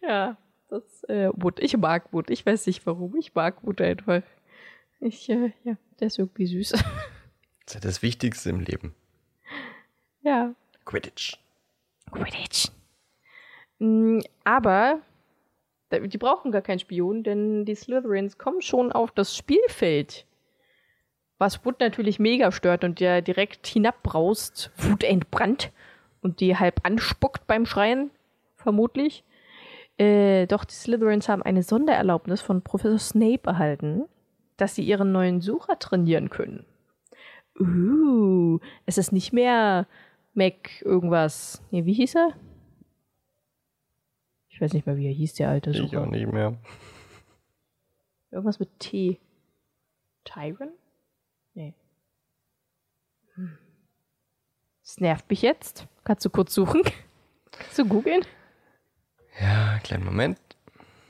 [0.02, 0.38] ja,
[0.70, 1.60] das äh, Wood.
[1.60, 2.30] Ich mag Wood.
[2.30, 3.16] Ich weiß nicht warum.
[3.16, 4.22] Ich mag Wood einfach.
[5.00, 6.72] Ich, äh, ja, der ist irgendwie süß.
[6.72, 6.82] das
[7.68, 8.96] ist ja das Wichtigste im Leben.
[10.22, 10.54] Ja.
[10.86, 11.38] Quidditch.
[12.12, 12.68] Quidditch.
[13.80, 15.02] Mm, aber
[15.92, 20.26] die brauchen gar keinen Spion, denn die Slytherins kommen schon auf das Spielfeld
[21.40, 25.72] was Wood natürlich mega stört und der direkt hinabbraust, wutentbrannt
[26.22, 28.12] und die halb anspuckt beim Schreien,
[28.58, 29.24] vermutlich.
[29.98, 34.04] Äh, doch die Slytherins haben eine Sondererlaubnis von Professor Snape erhalten,
[34.58, 36.66] dass sie ihren neuen Sucher trainieren können.
[37.58, 39.88] Uh, es ist nicht mehr
[40.34, 41.62] Mac irgendwas.
[41.72, 42.34] Nee, wie hieß er?
[44.60, 46.02] Ich weiß nicht mehr, wie er hieß, der alte Ich Sucher.
[46.02, 46.58] auch nicht mehr.
[48.30, 49.18] Irgendwas mit T.
[50.26, 50.74] Tyron?
[51.54, 51.76] Nee.
[53.36, 53.58] Hm.
[54.84, 55.88] Das nervt mich jetzt.
[56.04, 56.82] Kannst du kurz suchen?
[57.72, 58.26] Zu googeln?
[59.40, 60.38] Ja, kleinen Moment.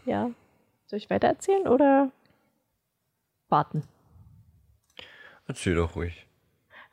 [0.06, 0.30] Ja.
[0.86, 2.12] Soll ich weitererzählen oder
[3.48, 3.82] warten?
[5.48, 6.28] Erzähl doch ruhig.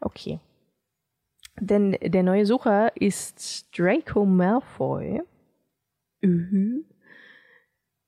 [0.00, 0.40] Okay.
[1.60, 5.20] Denn der neue Sucher ist Draco Malfoy.
[6.26, 6.84] Mhm.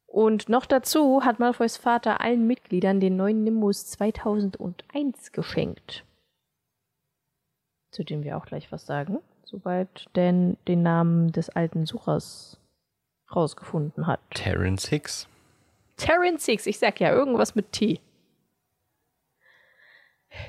[0.06, 6.04] Und noch dazu hat Malfoys Vater allen Mitgliedern den neuen Nimbus 2001 geschenkt.
[7.90, 12.58] Zu dem wir auch gleich was sagen, sobald Dan den Namen des alten Suchers
[13.34, 14.20] rausgefunden hat.
[14.30, 15.28] Terrence Hicks.
[15.98, 18.00] Terran Six, ich sag ja, irgendwas mit T.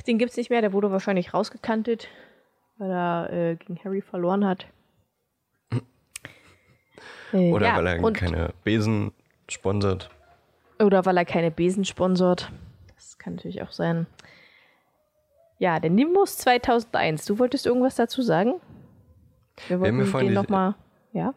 [0.07, 2.07] Den gibt's nicht mehr, der wurde wahrscheinlich rausgekantet,
[2.77, 4.67] weil er äh, gegen Harry verloren hat.
[7.33, 9.11] Äh, Oder ja, weil er keine Besen
[9.49, 10.09] sponsert.
[10.79, 12.51] Oder weil er keine Besen sponsort.
[12.95, 14.07] Das kann natürlich auch sein.
[15.57, 17.25] Ja, der Nimbus 2001.
[17.25, 18.53] Du wolltest irgendwas dazu sagen?
[19.67, 20.75] Wir haben wollten ja vorhin den die- nochmal.
[21.11, 21.33] Ja?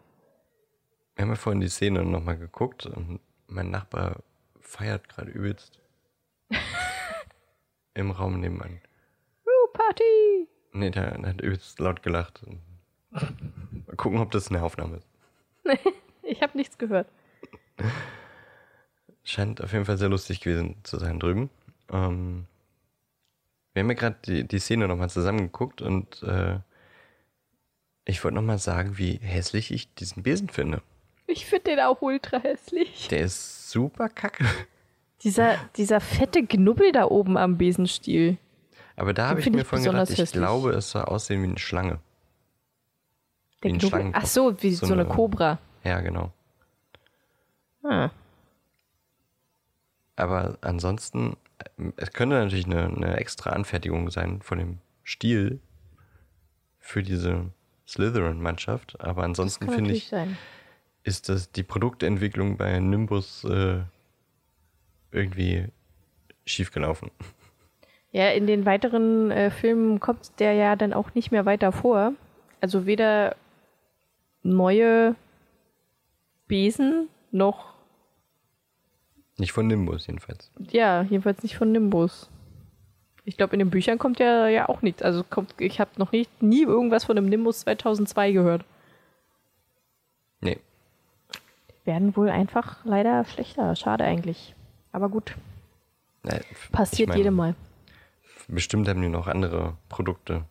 [1.15, 4.17] Wir haben ja vorhin die Szene nochmal geguckt und mein Nachbar
[4.61, 5.79] feiert gerade übelst.
[7.93, 8.79] Im Raum nebenan.
[9.45, 10.47] Uh, Party!
[10.71, 12.41] Nee, der, der hat übelst laut gelacht.
[13.11, 15.07] Mal gucken, ob das eine Aufnahme ist.
[16.25, 17.07] Ich habe nichts gehört.
[19.23, 21.49] Scheint auf jeden Fall sehr lustig gewesen zu sein drüben.
[21.91, 22.45] Ähm,
[23.73, 26.59] wir haben ja gerade die, die Szene nochmal zusammengeguckt und äh,
[28.05, 30.81] ich wollte nochmal sagen, wie hässlich ich diesen Besen finde.
[31.27, 33.07] Ich finde den auch ultra hässlich.
[33.09, 34.45] Der ist super kacke.
[35.23, 38.37] Dieser, dieser fette Knubbel da oben am Besenstiel.
[38.95, 40.41] Aber da habe ich mir ich vorhin gedacht, ich hässlich.
[40.41, 41.99] glaube, es soll aussehen wie eine Schlange.
[43.63, 43.79] Der Wie ein.
[43.81, 44.23] Schlangenkopf.
[44.23, 45.59] Ach so, wie So so, eine eine- Kobra.
[45.83, 46.31] Ja, genau.
[47.83, 48.09] Ah.
[50.15, 55.59] Aber ansonsten, äh, es könnte natürlich eine, eine extra Anfertigung sein von dem Stiel
[56.79, 57.45] für diese
[57.87, 58.99] Slytherin-Mannschaft.
[59.01, 60.37] Aber ansonsten finde ich, sein.
[61.03, 63.79] ist das die Produktentwicklung bei Nimbus äh,
[65.11, 65.67] irgendwie
[66.45, 67.11] schiefgelaufen.
[68.15, 72.13] Ja, in den weiteren äh, Filmen kommt der ja dann auch nicht mehr weiter vor.
[72.61, 73.35] Also weder
[74.43, 75.15] neue
[76.47, 77.73] Besen noch,
[79.37, 80.51] Nicht von Nimbus jedenfalls.
[80.71, 82.29] ja, jedenfalls nicht von Nimbus.
[83.25, 85.01] Ich glaube, in den Büchern kommt ja, ja auch nichts.
[85.01, 88.65] Also kommt, ich habe noch nicht, nie irgendwas von dem Nimbus 2002 gehört.
[90.41, 90.59] Nee.
[91.85, 93.75] Werden wohl einfach leider schlechter.
[93.77, 94.53] Schade eigentlich.
[94.91, 95.35] Aber gut,
[96.25, 97.55] f- passiert ich mein, jedem Mal.
[98.49, 100.43] Bestimmt haben die noch andere Produkte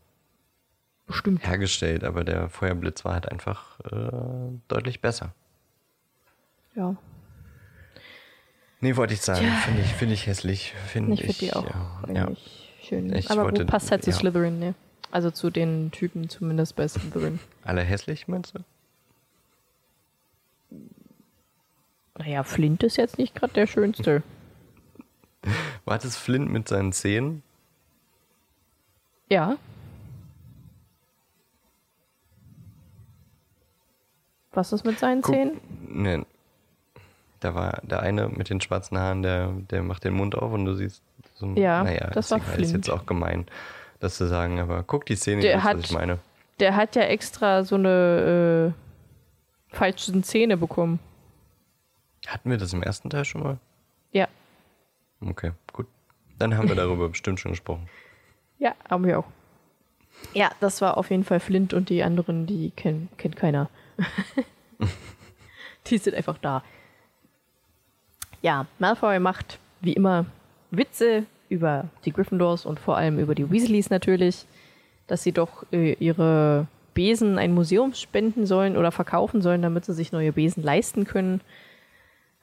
[1.06, 1.46] Bestimmt.
[1.46, 4.10] hergestellt, aber der Feuerblitz war halt einfach äh,
[4.68, 5.34] deutlich besser.
[6.74, 6.96] Ja.
[8.80, 9.40] Nee, wollte ich sagen.
[9.40, 9.52] Tja.
[9.64, 10.74] Finde ich, finde ich hässlich.
[10.86, 12.32] Finde Ich ich, finde die auch ja, ja.
[12.82, 13.14] schön.
[13.14, 14.16] Ich Aber wollte- gut, passt halt zu ja.
[14.16, 14.74] Slytherin, ne?
[15.10, 17.38] Also zu den Typen zumindest bei Slytherin.
[17.64, 18.60] Alle hässlich, meinst du?
[22.18, 24.22] naja, Flint ist jetzt nicht gerade der schönste.
[25.84, 27.42] War das Flint mit seinen Zähnen?
[29.28, 29.56] Ja.
[34.52, 35.60] Was ist mit seinen Guck- Zähnen?
[35.88, 36.24] Nee.
[37.40, 40.64] Da war der eine mit den schwarzen Haaren, der, der macht den Mund auf und
[40.64, 41.02] du siehst
[41.34, 41.56] so ein.
[41.56, 43.46] Ja, naja, das war egal, Ist jetzt auch gemein,
[43.98, 46.18] das zu sagen, aber guck die Szene, Der hat- was ich meine.
[46.60, 48.72] Der hat ja extra so eine
[49.72, 51.00] äh, falschen Zähne bekommen.
[52.28, 53.58] Hatten wir das im ersten Teil schon mal?
[54.12, 54.28] Ja.
[55.26, 55.86] Okay, gut.
[56.38, 57.88] Dann haben wir darüber bestimmt schon gesprochen.
[58.58, 59.24] Ja, haben wir auch.
[60.34, 63.68] Ja, das war auf jeden Fall Flint und die anderen, die kenn, kennt keiner.
[65.86, 66.62] die sind einfach da.
[68.40, 70.26] Ja, Malfoy macht wie immer
[70.70, 74.46] Witze über die Gryffindors und vor allem über die Weasleys natürlich,
[75.06, 79.94] dass sie doch äh, ihre Besen ein Museum spenden sollen oder verkaufen sollen, damit sie
[79.94, 81.40] sich neue Besen leisten können.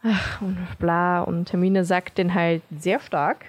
[0.03, 1.21] Ach, und bla.
[1.21, 3.45] Und Hermine sagt den halt sehr stark.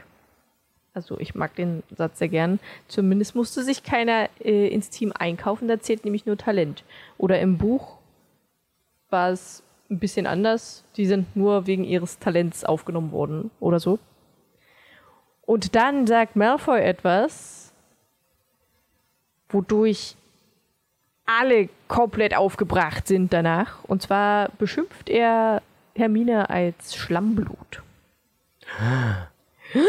[0.92, 2.58] Also ich mag den Satz sehr gern.
[2.88, 6.82] Zumindest musste sich keiner äh, ins Team einkaufen, da zählt nämlich nur Talent.
[7.16, 7.98] Oder im Buch
[9.10, 10.84] war es ein bisschen anders.
[10.96, 13.98] Die sind nur wegen ihres Talents aufgenommen worden oder so.
[15.42, 17.72] Und dann sagt Malfoy etwas,
[19.48, 20.14] wodurch
[21.26, 23.84] alle komplett aufgebracht sind danach.
[23.84, 25.62] Und zwar beschimpft er
[25.94, 27.82] Hermine als Schlammblut.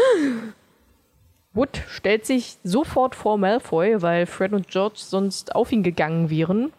[1.54, 6.72] Wood stellt sich sofort vor Malfoy, weil Fred und George sonst auf ihn gegangen wären.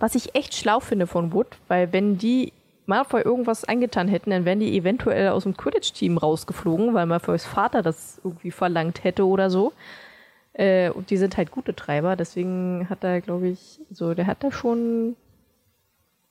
[0.00, 2.52] Was ich echt schlau finde von Wood, weil wenn die
[2.86, 7.82] Malfoy irgendwas angetan hätten, dann wären die eventuell aus dem Quidditch-Team rausgeflogen, weil Malfoys Vater
[7.82, 9.72] das irgendwie verlangt hätte oder so.
[10.52, 14.44] Äh, und die sind halt gute Treiber, deswegen hat er, glaube ich, so, der hat
[14.44, 15.16] da schon.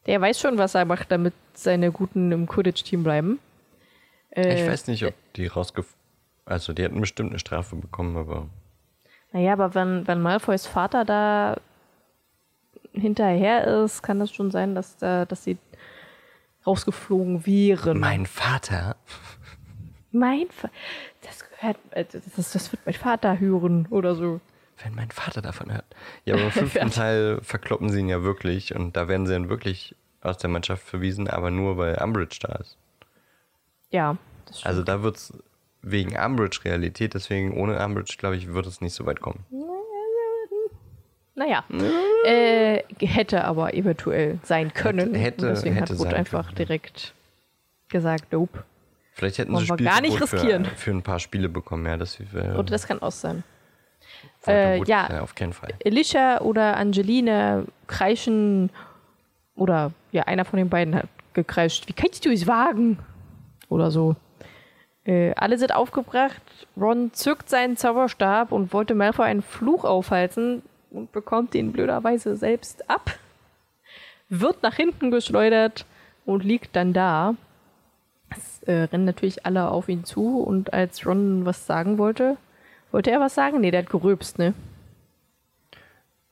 [0.05, 3.39] Der weiß schon, was er macht, damit seine Guten im Quidditch-Team bleiben.
[4.31, 5.87] Äh, ich weiß nicht, ob die rausgef...
[6.45, 8.47] Also, die hätten bestimmt eine Strafe bekommen, aber...
[9.31, 11.55] Naja, aber wenn, wenn Malfoys Vater da
[12.93, 15.57] hinterher ist, kann das schon sein, dass, da, dass sie
[16.65, 17.99] rausgeflogen wären.
[17.99, 18.95] Mein Vater?
[20.11, 20.73] Mein Vater?
[21.21, 24.39] Das gehört, äh, das, das wird mein Vater hören oder so.
[24.83, 25.85] Wenn mein Vater davon hört.
[26.25, 29.49] Ja, aber im fünften Teil verkloppen sie ihn ja wirklich und da werden sie dann
[29.49, 32.77] wirklich aus der Mannschaft verwiesen, aber nur weil Umbridge da ist.
[33.89, 34.67] Ja, das stimmt.
[34.67, 35.33] Also da wird es
[35.81, 39.45] wegen Umbridge Realität, deswegen ohne Umbridge, glaube ich, wird es nicht so weit kommen.
[41.35, 41.63] Naja,
[42.25, 45.15] äh, hätte aber eventuell sein können.
[45.15, 46.55] Hätte- deswegen hätte hat sein einfach können.
[46.57, 47.13] direkt
[47.89, 48.63] gesagt, nope.
[49.13, 50.65] Vielleicht hätten Wollen sie wir gar nicht riskieren.
[50.65, 53.43] Für, für ein paar Spiele bekommen, ja, das äh, Und das kann auch sein.
[54.47, 55.21] äh, ja.
[55.21, 55.69] auf keinen Fall.
[55.85, 58.69] Alicia oder Angeline kreischen
[59.55, 62.99] oder ja, einer von den beiden hat gekreischt, wie kannst du es wagen?
[63.69, 64.15] Oder so.
[65.05, 66.41] Äh, alle sind aufgebracht.
[66.77, 70.61] Ron zückt seinen Zauberstab und wollte Malfoy einen Fluch aufhalten
[70.93, 73.17] und bekommt ihn blöderweise selbst ab.
[74.29, 75.85] Wird nach hinten geschleudert
[76.25, 77.35] und liegt dann da.
[78.29, 82.37] Es äh, rennen natürlich alle auf ihn zu und als Ron was sagen wollte,
[82.91, 83.59] wollte er was sagen?
[83.61, 84.53] Nee, der hat gerülpst, ne?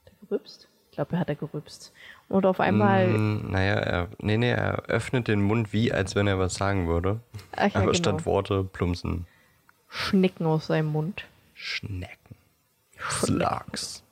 [0.06, 0.68] Hat er gerülpst?
[0.90, 1.94] Ich glaube, er hat er gerülpst.
[2.30, 6.28] Und auf einmal, Mm, naja, er, nee, nee, er öffnet den Mund wie, als wenn
[6.28, 7.20] er was sagen würde.
[7.52, 7.94] Ach ja, aber genau.
[7.94, 9.26] statt Worte plumpsen
[9.90, 11.26] Schnicken aus seinem Mund.
[11.54, 12.36] Schnecken.
[12.98, 14.04] Slugs.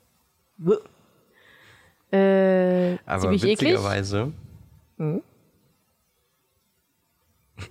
[2.12, 3.72] Äh, Aber ziemlich eklig.
[3.72, 4.32] witzigerweise.
[4.96, 5.22] Mhm.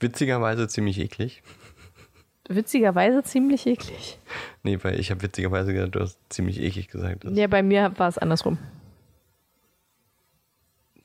[0.00, 1.42] witzigerweise ziemlich eklig.
[2.48, 4.18] Witzigerweise ziemlich eklig.
[4.64, 7.24] Nee, weil ich habe witzigerweise gesagt, du hast ziemlich eklig gesagt.
[7.24, 8.58] Ja, bei mir war es andersrum.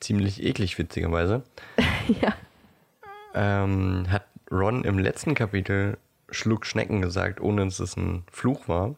[0.00, 1.44] Ziemlich eklig, witzigerweise.
[2.20, 2.34] ja.
[3.32, 5.98] Ähm, hat Ron im letzten Kapitel
[6.30, 8.96] Schluck Schnecken gesagt, ohne dass es ein Fluch war.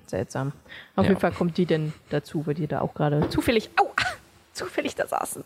[0.06, 0.52] Seltsam.
[0.96, 1.10] Auf Ja.
[1.10, 4.06] jeden Fall kommt die denn dazu, weil die da auch gerade zufällig, au, ah,
[4.52, 5.44] zufällig da saßen.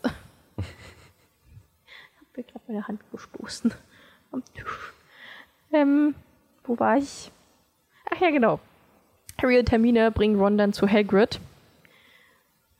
[2.37, 3.73] Mir gerade meine Hand gestoßen
[4.31, 4.93] am Tisch.
[5.73, 6.13] Ähm,
[6.65, 7.31] wo war ich?
[8.11, 8.59] Ach ja, genau.
[9.41, 11.39] Harry und Hermine bringen Ron dann zu Hagrid,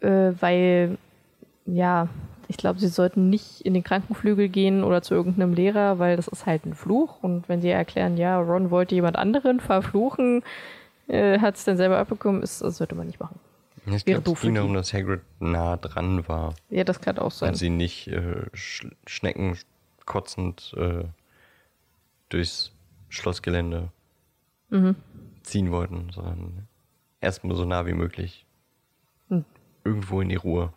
[0.02, 1.00] äh, weil,
[1.66, 2.08] ja,
[2.48, 6.28] ich glaube, sie sollten nicht in den Krankenflügel gehen oder zu irgendeinem Lehrer, weil das
[6.28, 7.24] ist halt ein Fluch.
[7.24, 10.44] Und wenn sie erklären, ja, Ron wollte jemand anderen verfluchen,
[11.08, 13.40] äh, hat es dann selber abbekommen, ist, das sollte man nicht machen.
[13.90, 17.50] Ich Wäre doof es darum, dass Hagrid nah dran war Ja, das kann auch sein.
[17.50, 19.58] und sie nicht äh, sch Schnecken
[20.06, 21.06] kotzend äh,
[22.30, 22.72] durchs
[23.10, 23.90] Schlossgelände
[24.70, 24.96] Mhm.
[25.44, 26.68] ziehen wollten, sondern
[27.22, 28.46] erstmal so nah wie möglich.
[29.30, 29.46] Hm.
[29.86, 30.74] Irgendwo in die Ruhe.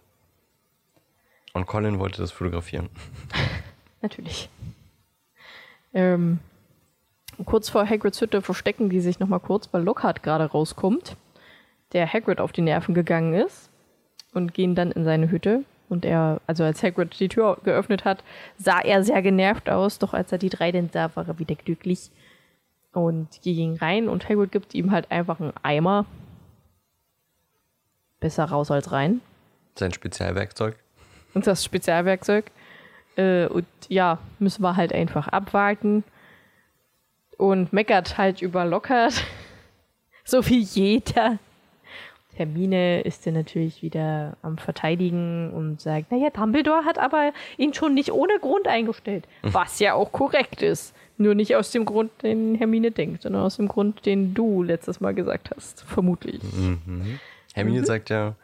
[1.53, 2.89] Und Colin wollte das fotografieren.
[4.03, 4.49] Natürlich.
[5.93, 6.39] Ähm,
[7.45, 11.17] kurz vor Hagrids Hütte verstecken die sich nochmal kurz, weil Lockhart gerade rauskommt,
[11.93, 13.71] der Hagrid auf die Nerven gegangen ist
[14.33, 15.65] und gehen dann in seine Hütte.
[15.89, 18.23] Und er, also als Hagrid die Tür geöffnet hat,
[18.57, 21.57] sah er sehr genervt aus, doch als er die drei dann sah, war er wieder
[21.57, 22.11] glücklich.
[22.93, 26.07] Und die gehen rein und Hagrid gibt ihm halt einfach einen Eimer.
[28.21, 29.21] Besser raus als rein.
[29.77, 30.77] Sein Spezialwerkzeug.
[31.35, 32.51] Und das Spezialwerkzeug.
[33.17, 36.05] Äh, und ja, müssen wir halt einfach abwarten.
[37.37, 39.25] Und meckert halt über Lockhart.
[40.25, 41.39] so wie jeder.
[42.41, 47.93] Hermine ist dann natürlich wieder am Verteidigen und sagt, naja, Dumbledore hat aber ihn schon
[47.95, 49.29] nicht ohne Grund eingestellt.
[49.43, 50.95] Was ja auch korrekt ist.
[51.19, 55.01] Nur nicht aus dem Grund, den Hermine denkt, sondern aus dem Grund, den du letztes
[55.01, 55.83] Mal gesagt hast.
[55.85, 56.43] Vermutlich.
[56.43, 57.21] Mhm.
[57.53, 58.35] Hermine sagt ja,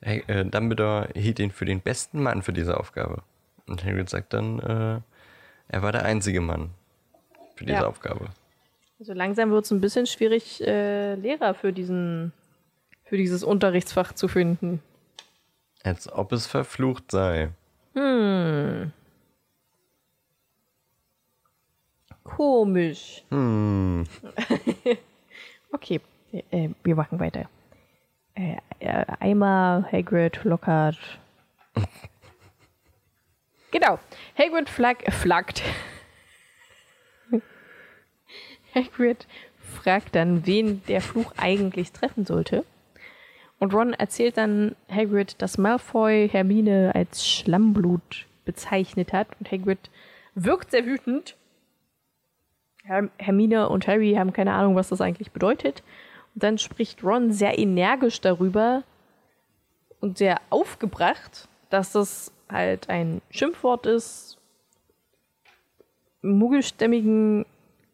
[0.00, 3.22] hey, äh, Dumbledore hielt ihn für den besten Mann für diese Aufgabe.
[3.66, 5.00] Und Hagrid sagt dann, äh,
[5.68, 6.70] er war der einzige Mann
[7.56, 7.86] für diese Ja.
[7.88, 8.26] Aufgabe.
[9.00, 12.32] Also langsam wird es ein bisschen schwierig, äh, Lehrer für diesen,
[13.12, 14.80] für dieses Unterrichtsfach zu finden.
[15.82, 17.50] Als ob es verflucht sei.
[22.24, 23.22] Komisch.
[23.28, 24.06] Hm.
[25.72, 26.00] Okay,
[26.50, 27.50] äh, wir machen weiter.
[28.34, 30.98] Äh, äh, Eimer, Hagrid, Lockhart.
[33.70, 33.98] genau.
[34.38, 35.62] Hagrid flag, flaggt.
[38.74, 39.26] Hagrid
[39.82, 42.64] fragt dann, wen der Fluch eigentlich treffen sollte.
[43.62, 49.28] Und Ron erzählt dann Hagrid, dass Malfoy Hermine als Schlammblut bezeichnet hat.
[49.38, 49.78] Und Hagrid
[50.34, 51.36] wirkt sehr wütend.
[52.82, 55.84] Herm- Hermine und Harry haben keine Ahnung, was das eigentlich bedeutet.
[56.34, 58.82] Und dann spricht Ron sehr energisch darüber
[60.00, 64.38] und sehr aufgebracht, dass das halt ein Schimpfwort ist,
[66.20, 67.46] Muggelstämmigen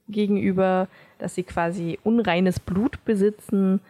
[0.09, 0.89] gegenüber,
[1.19, 3.83] dass sie quasi unreines Blut besitzen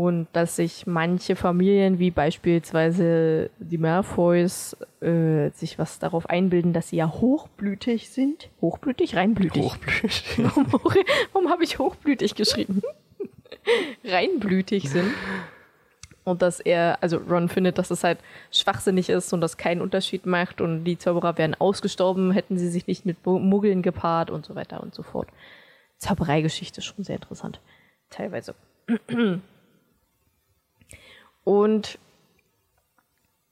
[0.00, 6.88] und dass sich manche Familien, wie beispielsweise die Malfoys, äh, sich was darauf einbilden, dass
[6.88, 8.48] sie ja hochblütig sind.
[8.62, 9.14] Hochblütig?
[9.14, 9.62] Reinblütig.
[9.62, 10.38] Hochblütig.
[10.38, 10.66] Warum,
[11.32, 12.80] warum habe ich hochblütig geschrieben?
[14.04, 15.12] Reinblütig sind.
[16.24, 18.18] Und dass er, also Ron findet, dass es halt
[18.50, 22.86] schwachsinnig ist und das keinen Unterschied macht und die Zauberer wären ausgestorben, hätten sie sich
[22.86, 25.28] nicht mit Mu- Muggeln gepaart und so weiter und so fort.
[25.98, 27.60] Zaubereigeschichte ist schon sehr interessant.
[28.08, 28.54] Teilweise.
[31.44, 31.98] Und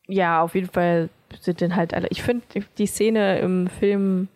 [0.07, 1.11] ja, auf jeden Fall
[1.41, 2.09] sind dann halt alle.
[2.11, 2.45] Ich finde
[2.79, 4.29] die Szene im Film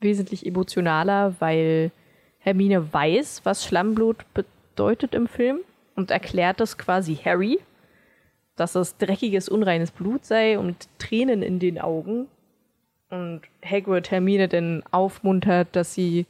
[0.00, 1.90] wesentlich emotionaler, weil
[2.38, 5.58] Hermine weiß, was Schlammblut bedeutet im Film
[5.96, 7.58] und erklärt es quasi Harry,
[8.56, 12.28] dass es dreckiges, unreines Blut sei und Tränen in den Augen.
[13.10, 16.26] Und Hagrid Hermine dann aufmuntert, dass sie,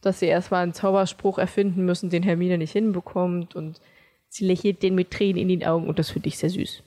[0.00, 3.56] dass sie erstmal einen Zauberspruch erfinden müssen, den Hermine nicht hinbekommt.
[3.56, 3.80] Und
[4.36, 6.82] sie lächelt den mit Tränen in den Augen und das finde ich sehr süß.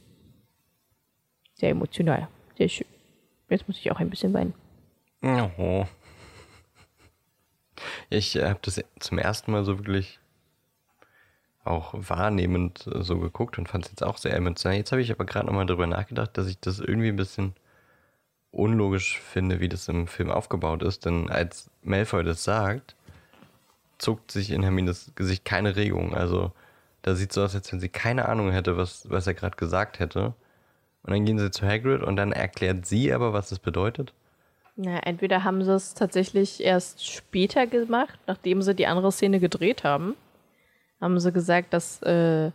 [1.56, 2.28] Sehr emotional.
[2.58, 2.88] Sehr schön.
[3.50, 4.54] Jetzt muss ich auch ein bisschen weinen.
[5.24, 5.86] Oh.
[8.10, 10.20] Ich äh, habe das zum ersten Mal so wirklich
[11.64, 14.78] auch wahrnehmend äh, so geguckt und fand es jetzt auch sehr emotional.
[14.78, 17.56] Jetzt habe ich aber gerade nochmal darüber nachgedacht, dass ich das irgendwie ein bisschen
[18.52, 21.06] unlogisch finde, wie das im Film aufgebaut ist.
[21.06, 22.96] Denn als Malfoy das sagt,
[23.98, 26.16] zuckt sich in Hermines Gesicht keine Regung.
[26.16, 26.54] Also
[27.02, 30.00] da sieht so aus, als wenn sie keine Ahnung hätte, was, was er gerade gesagt
[30.00, 30.34] hätte.
[31.04, 34.14] Und dann gehen sie zu Hagrid und dann erklärt sie aber, was das bedeutet.
[34.76, 39.84] Na, entweder haben sie es tatsächlich erst später gemacht, nachdem sie die andere Szene gedreht
[39.84, 40.16] haben.
[41.02, 42.52] Haben sie gesagt, dass äh,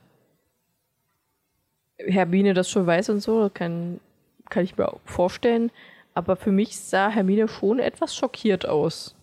[1.98, 3.50] Hermine das schon weiß und so.
[3.52, 4.00] Kann,
[4.48, 5.70] kann ich mir auch vorstellen.
[6.14, 9.14] Aber für mich sah Hermine schon etwas schockiert aus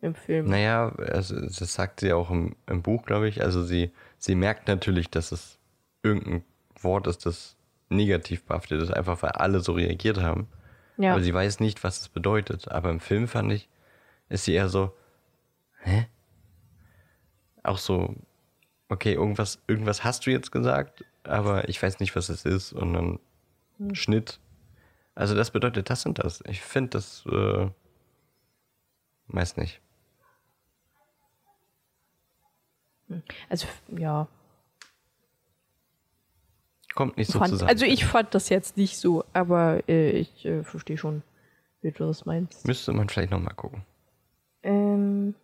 [0.00, 0.46] im Film.
[0.46, 3.42] Naja, also, das sagt sie auch im, im Buch, glaube ich.
[3.42, 5.58] Also sie, sie merkt natürlich, dass es
[6.02, 6.44] irgendein
[6.80, 7.56] Wort ist, das
[7.88, 10.48] negativ behaftet ist, einfach weil alle so reagiert haben.
[10.98, 11.12] ja.
[11.12, 12.68] Aber sie weiß nicht, was es bedeutet.
[12.70, 13.68] Aber im Film fand ich,
[14.28, 14.94] ist sie eher so,
[15.80, 16.06] hä?
[17.62, 18.14] Auch so,
[18.88, 22.72] okay, irgendwas, irgendwas hast du jetzt gesagt, aber ich weiß nicht, was es ist.
[22.72, 23.18] Und dann
[23.78, 23.94] Hm.
[23.94, 24.40] Schnitt.
[25.14, 26.42] Also das bedeutet das und das.
[26.46, 27.70] Ich finde das, äh,
[29.28, 29.80] weiß nicht.
[33.48, 34.28] Also, ja.
[36.94, 37.70] Kommt nicht so Fand, zusammen.
[37.70, 41.22] also, ich fand das jetzt nicht so, aber äh, ich äh, verstehe schon,
[41.82, 42.66] wie du das meinst.
[42.66, 43.84] Müsste man vielleicht nochmal gucken.
[44.62, 45.34] Ähm,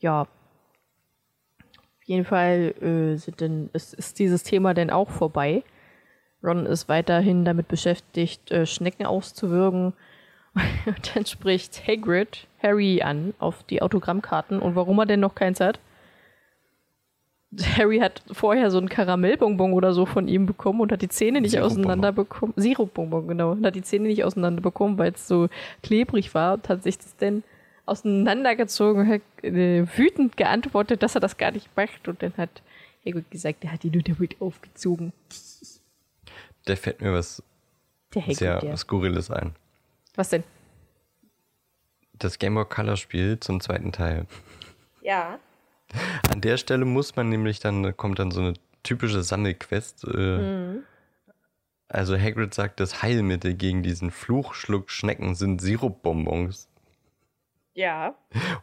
[0.00, 0.22] ja.
[0.22, 5.62] Auf jeden Fall äh, sind denn, ist, ist dieses Thema denn auch vorbei.
[6.42, 9.92] Ron ist weiterhin damit beschäftigt, äh, Schnecken auszuwürgen.
[10.86, 15.60] Und dann spricht Hagrid Harry an auf die Autogrammkarten und warum er denn noch keins
[15.60, 15.78] hat.
[17.76, 21.40] Harry hat vorher so einen Karamellbonbon oder so von ihm bekommen und hat die Zähne
[21.40, 21.84] nicht Sirupbonbon.
[21.84, 22.52] auseinander bekommen.
[22.56, 23.52] Sirupbonbon, genau.
[23.52, 25.48] Und hat die Zähne nicht auseinander bekommen, weil es so
[25.82, 27.42] klebrig war und hat sich das denn
[27.86, 32.06] auseinandergezogen und hat äh, wütend geantwortet, dass er das gar nicht macht.
[32.06, 32.62] Und dann hat
[33.06, 35.12] Hagrid gesagt, er hat ihn nur damit aufgezogen.
[36.66, 37.42] Da fällt mir was
[38.14, 38.76] Der Hagrid, sehr ja.
[38.76, 39.54] Skurriles ein.
[40.18, 40.42] Was denn?
[42.14, 44.26] Das Game Boy Color Spiel zum zweiten Teil.
[45.00, 45.38] Ja.
[46.32, 50.04] An der Stelle muss man nämlich dann, da kommt dann so eine typische Sammelquest.
[50.04, 50.82] Äh, Mhm.
[51.90, 56.68] Also Hagrid sagt, das Heilmittel gegen diesen Fluchschluck Schnecken sind Sirupbonbons.
[57.74, 58.14] Ja.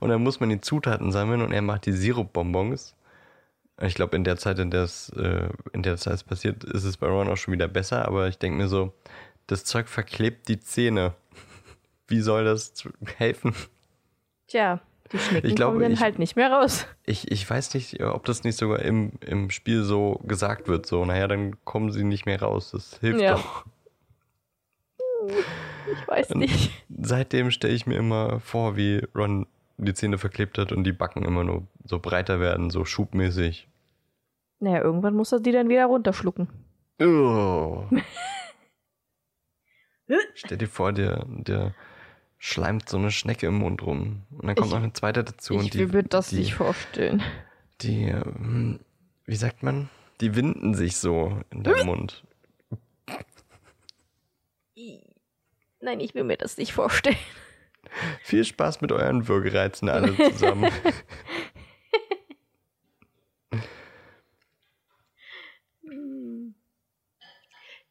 [0.01, 2.95] Und dann muss man die Zutaten sammeln und er macht die Sirupbonbons.
[3.81, 6.83] Ich glaube, in der Zeit, in der es äh, in der Zeit es passiert, ist
[6.83, 8.93] es bei Ron auch schon wieder besser, aber ich denke mir so,
[9.47, 11.13] das Zeug verklebt die Zähne.
[12.07, 12.73] Wie soll das
[13.17, 13.53] helfen?
[14.47, 14.79] Tja,
[15.11, 16.85] die Schnecken Ich glaube, kommen dann ich- halt nicht mehr raus.
[17.03, 20.85] Ich, ich weiß nicht, ob das nicht sogar im, im Spiel so gesagt wird.
[20.85, 22.71] So, naja, dann kommen sie nicht mehr raus.
[22.71, 23.33] Das hilft Ja.
[23.35, 23.65] doch.
[25.91, 26.71] Ich weiß Und- nicht.
[27.01, 31.23] Seitdem stelle ich mir immer vor, wie Ron die Zähne verklebt hat und die Backen
[31.25, 33.67] immer nur so breiter werden, so schubmäßig.
[34.59, 36.47] Naja, irgendwann muss er die dann wieder runterschlucken.
[37.01, 37.83] Oh.
[40.35, 41.73] Stell dir vor, der, der
[42.37, 44.23] schleimt so eine Schnecke im Mund rum.
[44.31, 45.55] Und dann kommt Ich- noch eine zweite dazu.
[45.55, 47.23] und ich die, will das die, nicht vorstellen.
[47.81, 48.79] Die, ähm,
[49.25, 49.89] wie sagt man?
[50.21, 52.23] Die winden sich so in deinem Mund.
[55.81, 57.17] Nein, ich will mir das nicht vorstellen.
[58.23, 60.71] Viel Spaß mit euren Würgereizen alle zusammen.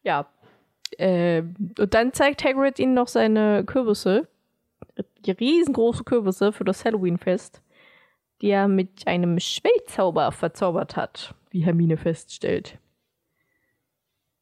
[0.02, 0.26] Ja.
[0.98, 4.28] Ähm, und dann zeigt Hagrid ihnen noch seine Kürbisse.
[5.24, 7.62] Die riesengroße Kürbisse für das Halloween-Fest,
[8.40, 12.78] die er mit einem Schmelzzauber verzaubert hat, wie Hermine feststellt.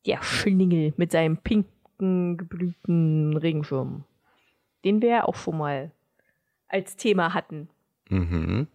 [0.07, 4.05] Der Schlingel mit seinem pinken, geblühten Regenschirm.
[4.85, 5.93] Den wir ja auch schon mal
[6.69, 7.69] als Thema hatten.
[8.09, 8.67] mhm.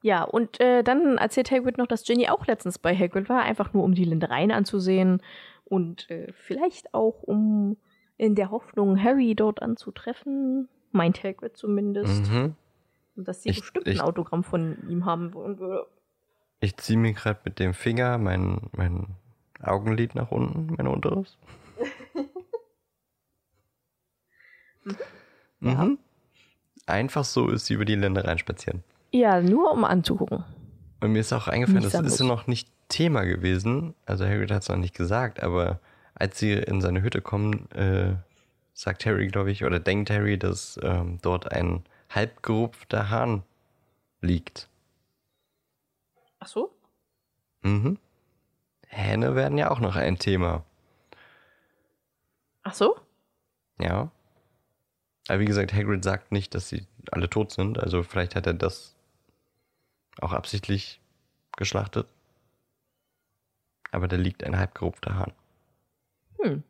[0.00, 3.72] Ja, und äh, dann erzählt Hagrid noch, dass Ginny auch letztens bei Hagrid war, einfach
[3.72, 5.20] nur um die Ländereien anzusehen
[5.68, 7.76] und äh, vielleicht auch um
[8.16, 12.54] in der Hoffnung, Harry dort anzutreffen, meint Hagrid zumindest, Mhm.
[13.16, 15.86] dass sie Ich- bestimmt ich- ein Autogramm von ihm haben wollen würde.
[16.60, 19.14] Ich ziehe mir gerade mit dem Finger mein, mein
[19.62, 21.38] Augenlid nach unten, mein unteres.
[25.60, 25.84] Ja.
[25.84, 25.98] Mhm.
[26.86, 28.82] Einfach so ist sie über die Ländereien spazieren.
[29.10, 30.44] Ja, nur um anzugucken.
[31.00, 33.94] Und mir ist auch eingefallen, das ist ja noch nicht Thema gewesen.
[34.06, 35.80] Also Harry hat es noch nicht gesagt, aber
[36.14, 38.16] als sie in seine Hütte kommen, äh,
[38.72, 43.42] sagt Harry, glaube ich, oder denkt Harry, dass ähm, dort ein halbgerupfter Hahn
[44.20, 44.68] liegt.
[46.40, 46.72] Ach so?
[47.62, 47.98] Mhm.
[48.86, 50.64] Hähne werden ja auch noch ein Thema.
[52.62, 52.96] Ach so?
[53.78, 54.10] Ja.
[55.28, 57.78] Aber wie gesagt, Hagrid sagt nicht, dass sie alle tot sind.
[57.78, 58.96] Also vielleicht hat er das
[60.20, 61.00] auch absichtlich
[61.56, 62.08] geschlachtet.
[63.90, 65.32] Aber da liegt ein halbgerupfter Hahn.
[66.40, 66.62] Hm.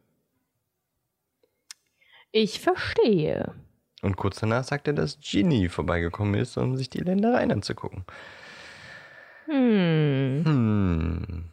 [2.30, 3.54] Ich verstehe.
[4.02, 8.04] Und kurz danach sagt er, dass Ginny vorbeigekommen ist, um sich die Ländereien anzugucken.
[9.46, 10.42] Hm.
[10.44, 11.44] Hm.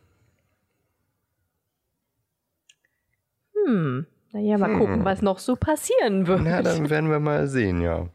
[3.66, 4.06] Hm.
[4.32, 4.80] Naja, mal Hm.
[4.80, 6.42] gucken, was noch so passieren wird.
[6.44, 8.10] Na, dann werden wir mal sehen, ja.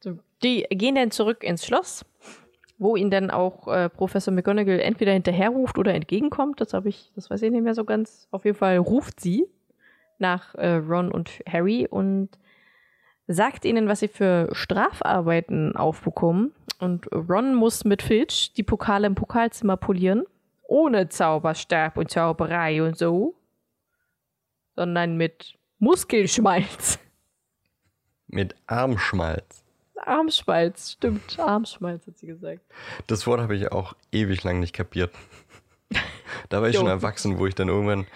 [0.00, 2.04] So, die gehen dann zurück ins Schloss,
[2.78, 6.60] wo ihnen dann auch äh, Professor McGonagall entweder hinterherruft oder entgegenkommt.
[6.60, 8.28] Das habe ich, das weiß ich nicht mehr so ganz.
[8.30, 9.46] Auf jeden Fall ruft sie
[10.18, 12.30] nach äh, Ron und Harry und
[13.26, 16.52] sagt ihnen, was sie für Strafarbeiten aufbekommen.
[16.78, 20.24] Und Ron muss mit Filch die Pokale im Pokalzimmer polieren.
[20.62, 23.34] Ohne Zauberstab und Zauberei und so.
[24.76, 26.98] Sondern mit Muskelschmalz.
[28.28, 29.64] Mit Armschmalz.
[30.08, 31.38] Armschmalz, stimmt.
[31.38, 32.60] Armschmalz hat sie gesagt.
[33.06, 35.12] Das Wort habe ich auch ewig lang nicht kapiert.
[36.48, 38.06] da war ich schon erwachsen, wo ich dann irgendwann.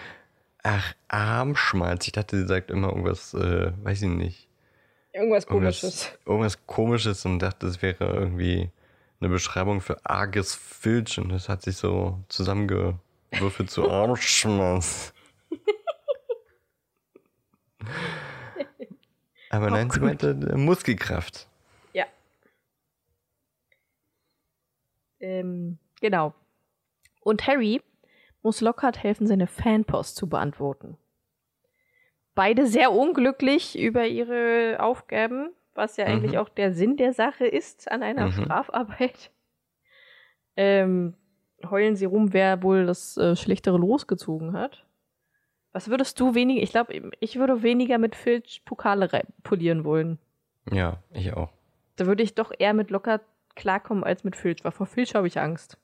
[0.62, 2.06] Ach, Armschmalz.
[2.06, 4.48] Ich dachte, sie sagt immer irgendwas, äh, weiß ich nicht.
[5.12, 6.12] Irgendwas Irgendwas, komisches.
[6.24, 8.70] irgendwas komisches und dachte, es wäre irgendwie
[9.20, 15.12] eine Beschreibung für arges Filch und das hat sich so zusammengewürfelt zu Armschmalz.
[19.50, 20.06] Aber nein, sie gut.
[20.06, 21.48] meinte äh, Muskelkraft.
[25.22, 26.34] Ähm, genau.
[27.22, 27.80] Und Harry
[28.42, 30.98] muss Lockhart helfen, seine Fanpost zu beantworten.
[32.34, 36.10] Beide sehr unglücklich über ihre Aufgaben, was ja Mhm.
[36.10, 38.32] eigentlich auch der Sinn der Sache ist an einer Mhm.
[38.32, 39.30] Strafarbeit.
[40.56, 41.14] Ähm,
[41.70, 44.84] heulen sie rum, wer wohl das äh, schlechtere losgezogen hat.
[45.72, 49.08] Was würdest du weniger, ich glaube, ich würde weniger mit Filch Pokale
[49.42, 50.18] polieren wollen.
[50.70, 51.50] Ja, ich auch.
[51.96, 53.20] Da würde ich doch eher mit Locker
[53.54, 55.78] klarkommen als mit Filch, weil vor Filch habe ich Angst.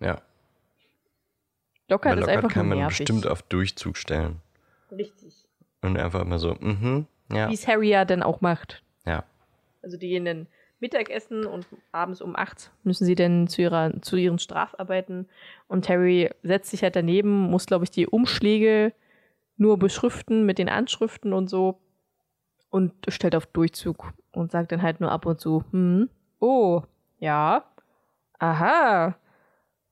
[0.00, 0.20] Ja.
[1.88, 2.98] Locker Weil ist Lockhart einfach kann man nervig.
[2.98, 4.40] bestimmt auf Durchzug stellen.
[4.90, 5.48] Richtig.
[5.82, 8.82] Und einfach immer so, mhm, ja, Wie es Harry ja dann auch macht.
[9.04, 9.24] ja.
[9.84, 10.46] Also die gehen dann
[10.78, 15.28] Mittagessen und abends um 8 müssen sie dann zu, ihrer, zu ihren Strafarbeiten.
[15.66, 18.92] Und Harry setzt sich halt daneben, muss, glaube ich, die Umschläge
[19.56, 21.80] nur beschriften mit den Anschriften und so.
[22.70, 26.08] Und stellt auf Durchzug und sagt dann halt nur ab und zu, hm,
[26.42, 26.82] oh,
[27.18, 27.64] ja,
[28.38, 29.16] aha.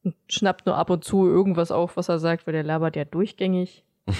[0.02, 3.04] Und schnappt nur ab und zu irgendwas auf, was er sagt, weil der labert ja
[3.04, 3.84] durchgängig.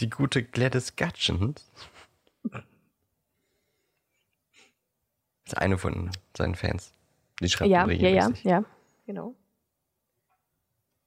[0.00, 1.70] Die gute Gladys Gutchins
[5.46, 6.94] ist eine von seinen Fans.
[7.40, 8.44] Die schreibt Ja, ihm ja, ja, regelmäßig.
[8.44, 8.64] ja,
[9.06, 9.34] genau.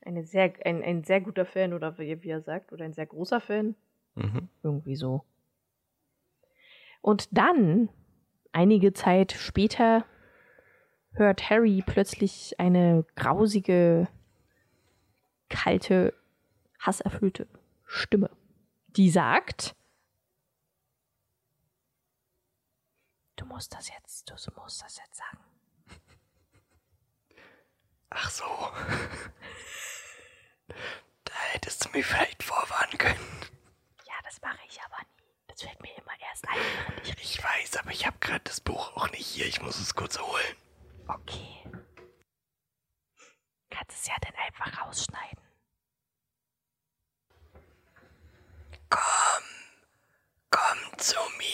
[0.02, 3.06] Eine sehr, ein, ein sehr guter Fan oder wie, wie er sagt, oder ein sehr
[3.06, 3.76] großer Fan.
[4.16, 4.50] Mhm.
[4.64, 5.24] Irgendwie so.
[7.02, 7.90] Und dann,
[8.54, 10.06] einige Zeit später,
[11.12, 14.08] hört Harry plötzlich eine grausige,
[15.50, 16.14] kalte,
[16.80, 17.48] hasserfüllte
[17.86, 18.30] Stimme,
[18.88, 19.76] die sagt,
[23.36, 25.40] du musst das jetzt, du musst das jetzt sagen.
[28.10, 28.44] Ach so.
[31.24, 33.42] da hättest du mich vielleicht vorwarnen können.
[34.06, 35.13] Ja, das mache ich aber nie.
[35.64, 38.96] Fällt mir immer erst ein, während ich Ich weiß, aber ich habe gerade das Buch
[38.98, 39.46] auch nicht hier.
[39.46, 40.56] Ich muss es kurz holen.
[41.08, 41.64] Okay.
[43.70, 45.40] Kannst es ja dann einfach rausschneiden.
[48.90, 49.44] Komm,
[50.52, 51.48] komm zu mir.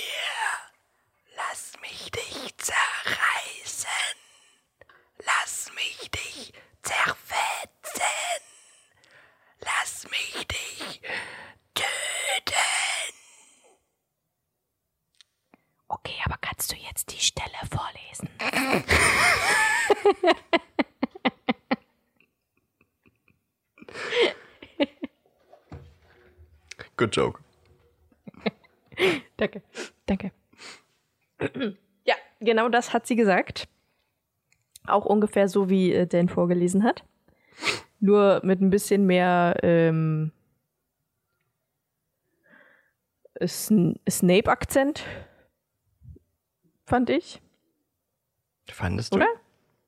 [1.35, 3.89] Lass mich dich zerreißen.
[5.19, 8.41] Lass mich dich zerfetzen.
[9.59, 11.01] Lass mich dich
[11.73, 13.08] töten.
[15.89, 18.29] Okay, aber kannst du jetzt die Stelle vorlesen?
[26.95, 27.41] Good joke.
[29.37, 29.63] Danke.
[30.05, 30.31] Danke.
[32.03, 33.67] ja, genau das hat sie gesagt.
[34.85, 37.03] Auch ungefähr so, wie äh, Dan vorgelesen hat.
[37.99, 40.31] Nur mit ein bisschen mehr ähm,
[43.39, 45.05] Sn Snape-Akzent,
[46.89, 47.41] fand ich.
[48.69, 49.17] Fandest du?
[49.17, 49.27] Oder?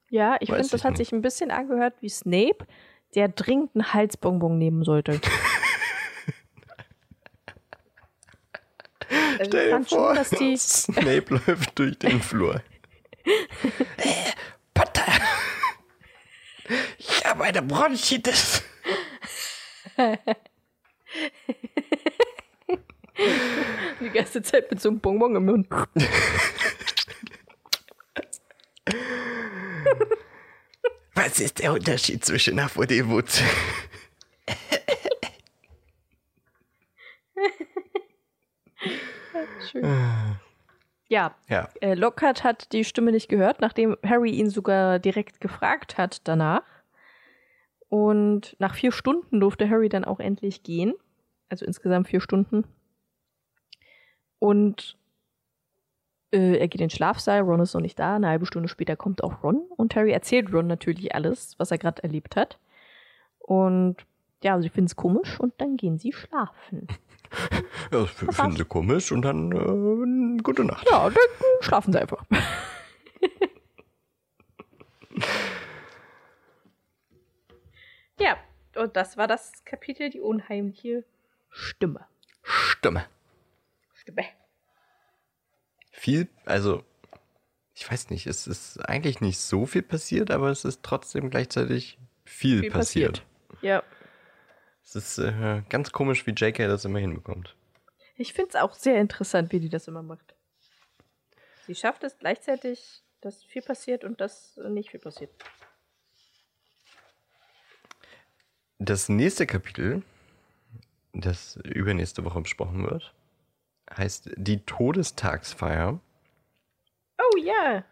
[0.10, 1.00] Ja, ich finde, das hat nicht.
[1.00, 2.66] sich ein bisschen angehört wie Snape,
[3.16, 5.14] der dringend einen Halsbonbon nehmen sollte.
[9.40, 10.58] also ich Stell dir vor, schon, dass die.
[10.58, 12.62] Snape läuft durch den Flur.
[13.26, 14.32] äh,
[14.74, 15.12] Potter!
[16.98, 18.64] Ich habe eine Bronchitis.
[24.00, 25.68] die ganze Zeit mit so einem Bonbon im Mund.
[31.24, 33.30] Was ist der Unterschied zwischen Haff und Ewut?
[39.72, 39.84] Schön.
[41.08, 46.00] Ja, Ja, äh, Lockhart hat die Stimme nicht gehört, nachdem Harry ihn sogar direkt gefragt
[46.00, 46.64] hat danach.
[47.88, 50.96] Und nach vier Stunden durfte Harry dann auch endlich gehen.
[51.50, 52.64] Also insgesamt vier Stunden.
[54.40, 54.98] Und
[56.32, 58.16] äh, er geht in den Schlafsaal, Ron ist noch nicht da.
[58.16, 59.64] Eine halbe Stunde später kommt auch Ron.
[59.78, 62.60] Und Harry erzählt Ron natürlich alles, was er gerade erlebt hat.
[63.40, 63.98] Und
[64.44, 66.88] ja, sie finden es komisch und dann gehen sie schlafen.
[67.92, 70.88] ja das finden sie komisch und dann äh, gute Nacht.
[70.90, 71.18] Ja, dann
[71.62, 72.24] schlafen sie einfach.
[78.20, 78.38] ja,
[78.76, 81.04] und das war das Kapitel, die unheimliche
[81.50, 82.08] Stimme.
[82.42, 83.06] Stimme.
[83.94, 84.24] Stimme.
[86.02, 86.84] Viel, also,
[87.76, 92.00] ich weiß nicht, es ist eigentlich nicht so viel passiert, aber es ist trotzdem gleichzeitig
[92.26, 93.24] viel, Viel passiert.
[93.48, 93.62] passiert.
[93.62, 93.84] Ja.
[94.84, 97.56] Es ist äh, ganz komisch, wie JK das immer hinbekommt.
[98.16, 100.34] Ich finde es auch sehr interessant, wie die das immer macht.
[101.68, 105.30] Sie schafft es gleichzeitig, dass viel passiert und dass nicht viel passiert.
[108.80, 110.02] Das nächste Kapitel,
[111.14, 113.14] das übernächste Woche besprochen wird,
[113.98, 116.00] heißt Die Todestagsfeier.
[117.18, 117.84] Oh ja.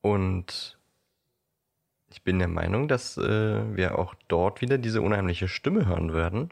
[0.00, 0.78] Und
[2.08, 6.50] ich bin der Meinung, dass äh, wir auch dort wieder diese unheimliche Stimme hören werden.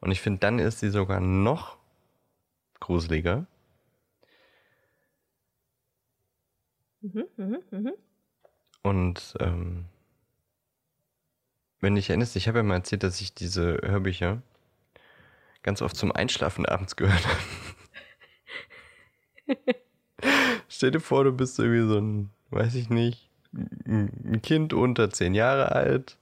[0.00, 1.76] Und ich finde, dann ist sie sogar noch
[2.80, 3.46] gruseliger.
[7.02, 7.92] Mhm, mhm, mhm.
[8.82, 9.84] Und ähm,
[11.80, 14.42] wenn du dich erinnerst, ich habe ja mal erzählt, dass ich diese Hörbücher
[15.62, 17.38] ganz oft zum Einschlafen abends gehört habe.
[20.68, 25.34] Stell dir vor, du bist irgendwie so ein, weiß ich nicht, ein Kind unter zehn
[25.34, 26.16] Jahre alt,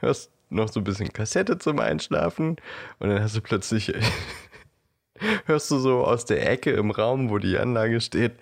[0.00, 2.56] hörst noch so ein bisschen Kassette zum Einschlafen
[2.98, 3.92] und dann hast du plötzlich,
[5.46, 8.32] hörst du so aus der Ecke im Raum, wo die Anlage steht,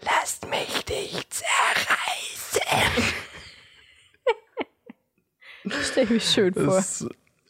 [0.00, 3.14] lasst mich dich zerreißen.
[5.82, 6.78] Stell ich mich schön vor.
[6.78, 7.06] Es,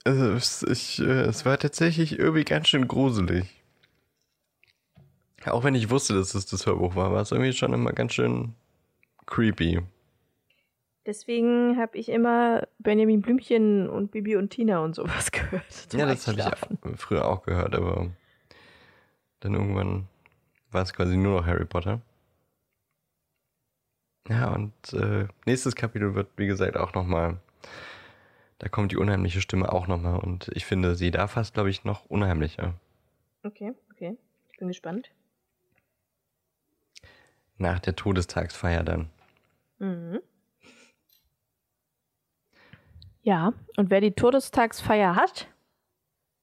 [0.09, 3.45] also es, ich, äh, es war tatsächlich irgendwie ganz schön gruselig.
[5.45, 8.15] Auch wenn ich wusste, dass es das Hörbuch war, war es irgendwie schon immer ganz
[8.15, 8.55] schön
[9.27, 9.81] creepy.
[11.07, 15.93] Deswegen habe ich immer Benjamin Blümchen und Bibi und Tina und sowas gehört.
[15.93, 18.11] Ja, das habe ich auch früher auch gehört, aber
[19.41, 20.07] dann irgendwann
[20.71, 22.01] war es quasi nur noch Harry Potter.
[24.29, 27.39] Ja, und äh, nächstes Kapitel wird, wie gesagt, auch nochmal,
[28.59, 31.85] da kommt die unheimliche Stimme auch nochmal und ich finde sie da fast, glaube ich,
[31.85, 32.75] noch unheimlicher.
[33.45, 34.17] Okay, okay.
[34.53, 35.11] Ich bin gespannt.
[37.57, 39.11] Nach der Todestagsfeier dann.
[39.79, 40.21] Mhm.
[43.23, 45.49] Ja, und wer die Todestagsfeier hat,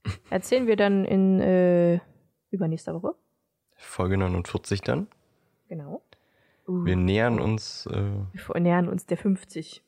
[0.29, 1.99] erzählen wir dann in äh,
[2.51, 3.15] übernächster Woche.
[3.75, 5.07] Folge 49 dann.
[5.67, 6.01] Genau.
[6.67, 7.85] Wir nähern uns.
[7.87, 9.83] Äh, Wir nähern uns der 50.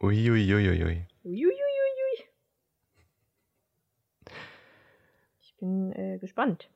[0.00, 1.06] uiuiuiui.
[1.24, 2.24] Uiuiuiui.
[5.42, 6.68] Ich bin äh, gespannt.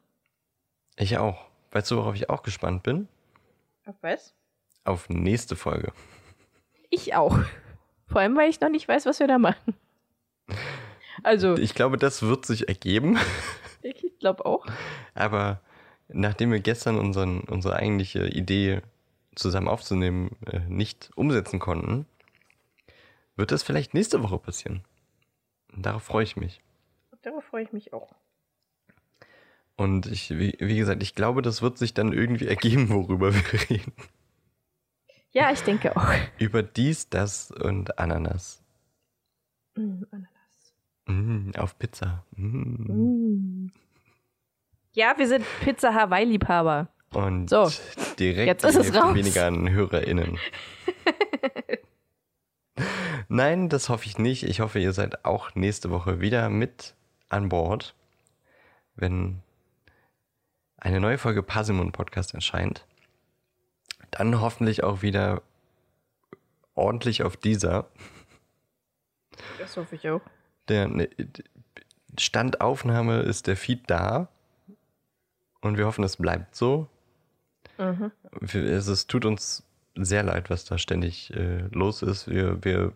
[0.96, 1.46] Ich auch.
[1.70, 3.08] Weißt du, worauf ich auch gespannt bin?
[3.86, 4.34] Auf was?
[4.84, 5.92] Auf nächste Folge.
[6.90, 7.38] Ich auch.
[8.06, 9.74] Vor allem, weil ich noch nicht weiß, was wir da machen.
[11.22, 13.18] Also, Ich glaube, das wird sich ergeben.
[13.82, 14.66] ich glaube auch.
[15.14, 15.60] Aber
[16.08, 18.82] nachdem wir gestern unseren, unsere eigentliche Idee
[19.34, 22.06] zusammen aufzunehmen äh, nicht umsetzen konnten,
[23.36, 24.82] wird das vielleicht nächste Woche passieren.
[25.74, 26.60] Und darauf freue ich mich.
[27.22, 28.14] Darauf freue ich mich auch.
[29.76, 33.42] Und ich, wie, wie gesagt, ich glaube, das wird sich dann irgendwie ergeben, worüber wir
[33.70, 33.92] reden.
[35.32, 36.12] Ja, ich denke auch.
[36.38, 38.62] Über dies, das und Ananas.
[39.74, 40.74] Mm, Ananas.
[41.06, 42.24] Mm, auf Pizza.
[42.36, 43.64] Mm.
[43.64, 43.72] Mm.
[44.92, 46.88] Ja, wir sind Pizza Hawaii-Liebhaber.
[47.10, 47.68] Und So,
[48.18, 49.14] direkt jetzt ist es raus.
[49.14, 50.38] weniger an HörerInnen.
[53.28, 54.44] Nein, das hoffe ich nicht.
[54.44, 56.94] Ich hoffe, ihr seid auch nächste Woche wieder mit
[57.28, 57.94] an Bord,
[58.94, 59.42] wenn
[60.76, 62.86] eine neue Folge Pasimon Podcast erscheint.
[64.10, 65.42] Dann hoffentlich auch wieder
[66.74, 67.88] ordentlich auf dieser.
[69.58, 70.20] Das hoffe ich auch.
[70.68, 71.08] Der ne,
[72.18, 74.28] Standaufnahme ist der Feed da.
[75.60, 76.88] Und wir hoffen, es bleibt so.
[77.78, 78.12] Mhm.
[78.42, 79.64] Es, es tut uns
[79.94, 82.28] sehr leid, was da ständig äh, los ist.
[82.28, 82.92] Wir, wir,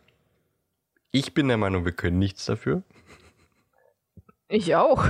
[1.11, 2.82] ich bin der Meinung, wir können nichts dafür.
[4.48, 5.06] Ich auch.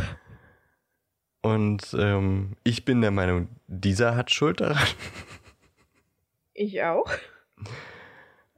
[1.42, 4.86] Und ähm, ich bin der Meinung, dieser hat Schuld daran.
[6.54, 7.08] Ich auch.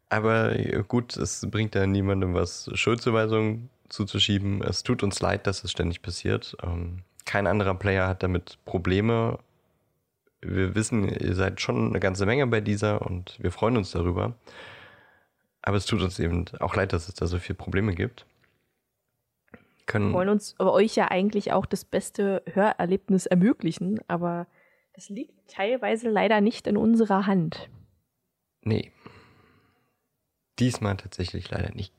[0.09, 0.55] Aber
[0.89, 4.63] gut, es bringt ja niemandem was, Schuldzuweisungen zuzuschieben.
[4.63, 6.57] Es tut uns leid, dass es ständig passiert.
[6.63, 9.39] Ähm, kein anderer Player hat damit Probleme.
[10.41, 14.35] Wir wissen, ihr seid schon eine ganze Menge bei dieser und wir freuen uns darüber.
[15.63, 18.27] Aber es tut uns eben auch leid, dass es da so viele Probleme gibt.
[19.53, 24.47] Wir Können, wollen uns aber euch ja eigentlich auch das beste Hörerlebnis ermöglichen, aber
[24.95, 27.69] das liegt teilweise leider nicht in unserer Hand.
[28.63, 28.93] nee.
[30.59, 31.95] Diesmal tatsächlich leider nicht.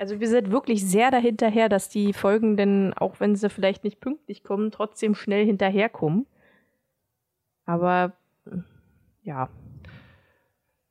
[0.00, 4.00] Also wir sind wirklich sehr dahinterher, dass die Folgen denn, auch wenn sie vielleicht nicht
[4.00, 6.26] pünktlich kommen, trotzdem schnell hinterherkommen.
[7.66, 8.16] Aber
[9.22, 9.48] ja,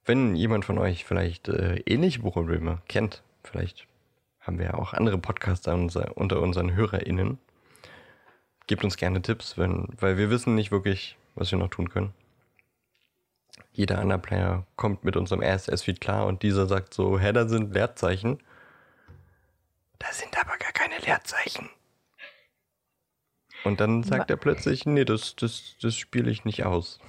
[0.10, 3.86] Wenn jemand von euch vielleicht äh, ähnliche Probleme kennt, vielleicht
[4.40, 7.38] haben wir ja auch andere Podcaster unter unseren HörerInnen,
[8.66, 12.16] gebt uns gerne Tipps, wenn, weil wir wissen nicht wirklich, was wir noch tun können.
[13.72, 18.40] Jeder andere Player kommt mit unserem RSS-Feed klar und dieser sagt so, Header sind Leerzeichen.
[20.00, 21.70] Da sind aber gar keine Leerzeichen.
[23.64, 27.00] Und dann sagt er plötzlich, nee, das, das, das spiele ich nicht aus.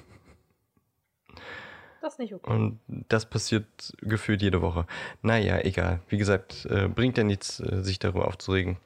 [2.01, 2.51] Das ist nicht okay.
[2.51, 3.67] Und das passiert
[4.01, 4.87] gefühlt jede Woche.
[5.23, 6.01] Naja, egal.
[6.09, 8.77] Wie gesagt, äh, bringt ja nichts, äh, sich darüber aufzuregen.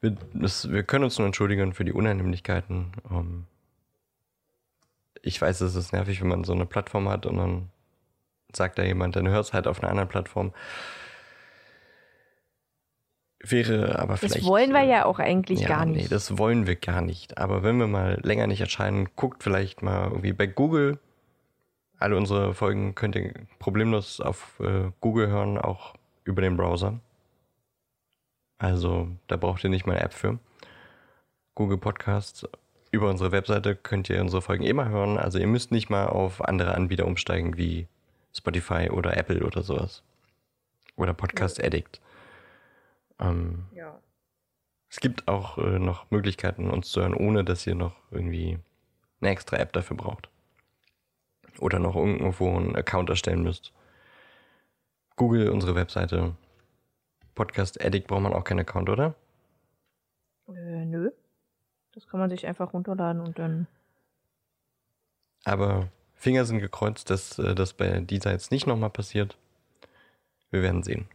[0.00, 2.92] Wir, das, wir können uns nur entschuldigen für die Unannehmlichkeiten.
[3.10, 3.46] Ähm,
[5.22, 7.68] ich weiß, es ist nervig, wenn man so eine Plattform hat und dann
[8.52, 10.52] sagt da jemand, dann hörst halt auf einer anderen Plattform.
[13.44, 14.36] Wäre aber vielleicht.
[14.36, 16.02] Das wollen wir äh, ja auch eigentlich ja, gar nicht.
[16.02, 17.38] Nee, das wollen wir gar nicht.
[17.38, 20.98] Aber wenn wir mal länger nicht erscheinen, guckt vielleicht mal irgendwie bei Google.
[22.02, 25.94] Alle unsere Folgen könnt ihr problemlos auf äh, Google hören, auch
[26.24, 26.98] über den Browser.
[28.58, 30.38] Also da braucht ihr nicht mal eine App für.
[31.54, 32.46] Google Podcasts.
[32.90, 35.16] über unsere Webseite könnt ihr unsere Folgen immer hören.
[35.16, 37.86] Also ihr müsst nicht mal auf andere Anbieter umsteigen wie
[38.34, 40.02] Spotify oder Apple oder sowas.
[40.96, 42.00] Oder Podcast Addict.
[43.20, 43.98] Ähm, Ja.
[44.90, 48.58] es gibt auch äh, noch Möglichkeiten, uns zu hören, ohne dass ihr noch irgendwie
[49.20, 50.28] eine extra App dafür braucht.
[51.58, 53.72] Oder noch irgendwo einen Account erstellen müsst.
[55.16, 56.34] Google unsere Webseite.
[57.34, 59.14] Podcast Addict braucht man auch keinen Account, oder?
[60.48, 61.10] Äh, nö.
[61.94, 63.66] Das kann man sich einfach runterladen und dann.
[65.44, 69.36] Aber Finger sind gekreuzt, dass äh, das bei dieser jetzt nicht nochmal passiert.
[70.50, 71.08] Wir werden sehen.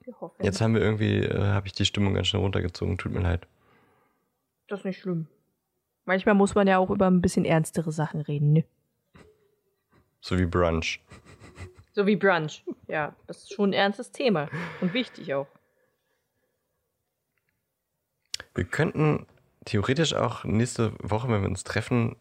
[0.00, 0.44] Wir hoffen.
[0.44, 2.98] Jetzt haben wir irgendwie, äh, habe ich die Stimmung ganz schnell runtergezogen.
[2.98, 3.46] Tut mir leid.
[4.68, 5.28] Das ist nicht schlimm.
[6.06, 8.64] Manchmal muss man ja auch über ein bisschen ernstere Sachen reden, ne?
[10.20, 11.00] So wie Brunch.
[11.92, 12.64] So wie Brunch.
[12.88, 14.48] Ja, das ist schon ein ernstes Thema.
[14.80, 15.48] Und wichtig auch.
[18.54, 19.26] Wir könnten
[19.64, 22.16] theoretisch auch nächste Woche, wenn wir uns treffen,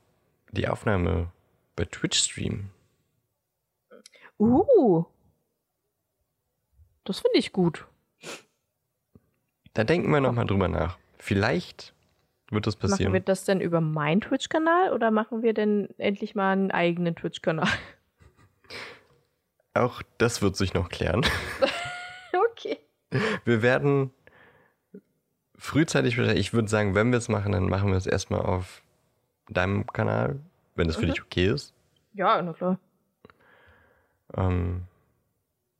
[0.51, 1.31] die Aufnahme
[1.75, 2.71] bei Twitch streamen.
[4.39, 5.05] Uh.
[7.03, 7.87] Das finde ich gut.
[9.73, 10.97] Da denken wir nochmal drüber nach.
[11.17, 11.94] Vielleicht
[12.55, 13.13] wird das Machen passieren.
[13.13, 17.67] wir das denn über meinen Twitch-Kanal oder machen wir denn endlich mal einen eigenen Twitch-Kanal?
[19.73, 21.25] Auch das wird sich noch klären.
[22.51, 22.77] okay.
[23.43, 24.11] Wir werden
[25.57, 28.81] frühzeitig, ich würde sagen, wenn wir es machen, dann machen wir es erstmal auf
[29.49, 30.39] deinem Kanal,
[30.75, 31.09] wenn es für Mhm.
[31.11, 31.73] dich okay ist.
[32.13, 32.79] Ja, na klar.
[34.35, 34.83] Ähm,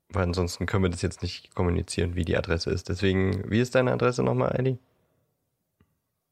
[0.10, 2.90] weil ansonsten können wir das jetzt nicht kommunizieren, wie die Adresse ist.
[2.90, 4.78] Deswegen, wie ist deine Adresse nochmal, Ellie?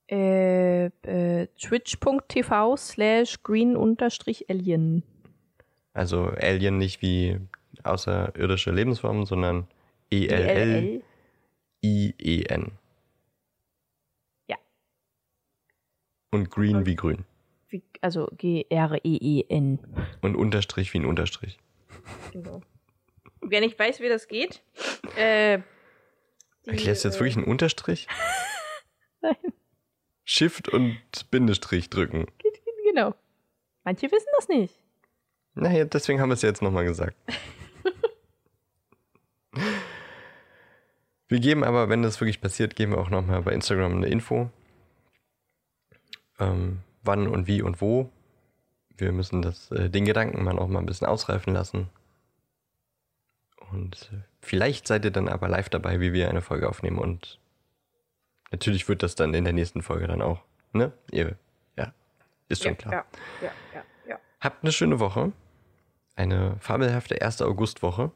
[0.10, 5.04] Äh, äh, twitch.tv slash green-alien.
[5.94, 7.40] Also Alien nicht wie
[7.84, 9.68] außerirdische Lebensformen, sondern
[10.12, 11.02] E E-L-L-I-E-N.
[11.84, 12.72] ELL.
[14.50, 14.58] Ja.
[16.32, 17.26] Und Green Und- wie grün.
[17.70, 19.80] Wie, also G-R-E-E-N.
[20.22, 21.58] Und Unterstrich wie ein Unterstrich.
[22.32, 22.62] Genau.
[23.42, 24.62] Wer nicht weiß, wie das geht,
[25.18, 25.60] äh,
[26.66, 28.08] die, Erklärst du jetzt äh, wirklich einen Unterstrich?
[29.22, 29.36] Nein.
[30.24, 30.98] Shift und
[31.32, 32.28] Bindestrich drücken.
[32.94, 33.16] Genau.
[33.84, 34.76] Manche wissen das nicht.
[35.56, 37.16] Naja, deswegen haben wir es jetzt nochmal gesagt.
[41.28, 44.52] wir geben aber, wenn das wirklich passiert, geben wir auch nochmal bei Instagram eine Info.
[46.40, 48.12] Ähm, wann und wie und wo.
[48.96, 51.90] Wir müssen das, äh, den Gedanken mal auch mal ein bisschen ausreifen lassen.
[53.72, 57.00] Und äh, vielleicht seid ihr dann aber live dabei, wie wir eine Folge aufnehmen.
[57.00, 57.40] Und
[58.54, 60.44] natürlich wird das dann in der nächsten Folge dann auch.
[60.72, 60.94] Ne?
[61.12, 61.36] Ihr,
[61.76, 61.92] ja,
[62.48, 62.94] ist schon ja, klar.
[62.94, 64.20] Ja, ja, ja.
[64.40, 65.34] Habt eine schöne Woche.
[66.16, 67.42] Eine fabelhafte 1.
[67.42, 68.12] Augustwoche.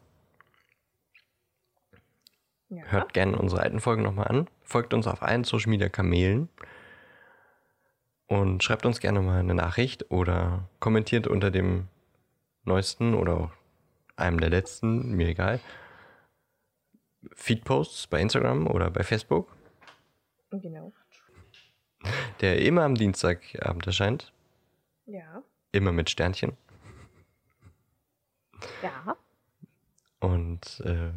[2.70, 4.50] Hört gerne unsere alten Folgen nochmal an.
[4.64, 6.50] Folgt uns auf allen Social Media Kanälen.
[8.28, 11.88] Und schreibt uns gerne mal eine Nachricht oder kommentiert unter dem
[12.66, 13.52] neuesten oder auch
[14.18, 15.62] einem der letzten, mir egal,
[17.34, 19.57] Feedposts bei Instagram oder bei Facebook,
[20.52, 20.94] Genau.
[22.42, 24.32] der immer am Dienstagabend erscheint.
[25.06, 25.44] Ja.
[25.72, 26.54] Immer mit Sternchen.
[28.82, 29.16] Ja.
[30.20, 31.12] Und äh,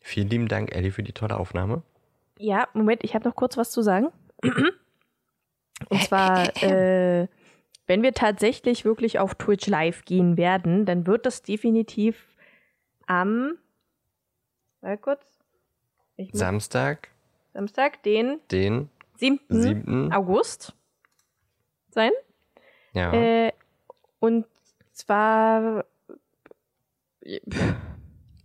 [0.00, 1.82] vielen lieben Dank, Ellie, für die tolle Aufnahme.
[2.38, 4.08] Ja, Moment, ich habe noch kurz was zu sagen.
[5.88, 7.28] Und zwar, äh,
[7.86, 12.36] wenn wir tatsächlich wirklich auf Twitch live gehen werden, dann wird das definitiv
[13.06, 13.56] am,
[14.80, 15.38] mal kurz,
[16.32, 17.10] Samstag,
[17.56, 19.40] Samstag, den den 7.
[19.48, 20.12] 7.
[20.12, 20.76] August
[21.88, 22.10] sein.
[22.92, 23.14] Ja.
[23.14, 23.52] Äh,
[24.18, 24.44] und
[24.92, 25.86] zwar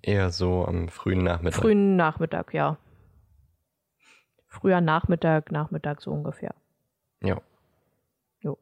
[0.02, 1.60] Eher so am frühen Nachmittag.
[1.62, 2.78] frühen Nachmittag, ja.
[4.48, 6.56] Früher Nachmittag, Nachmittag so ungefähr.
[7.22, 7.42] Ja.
[8.40, 8.58] Jo.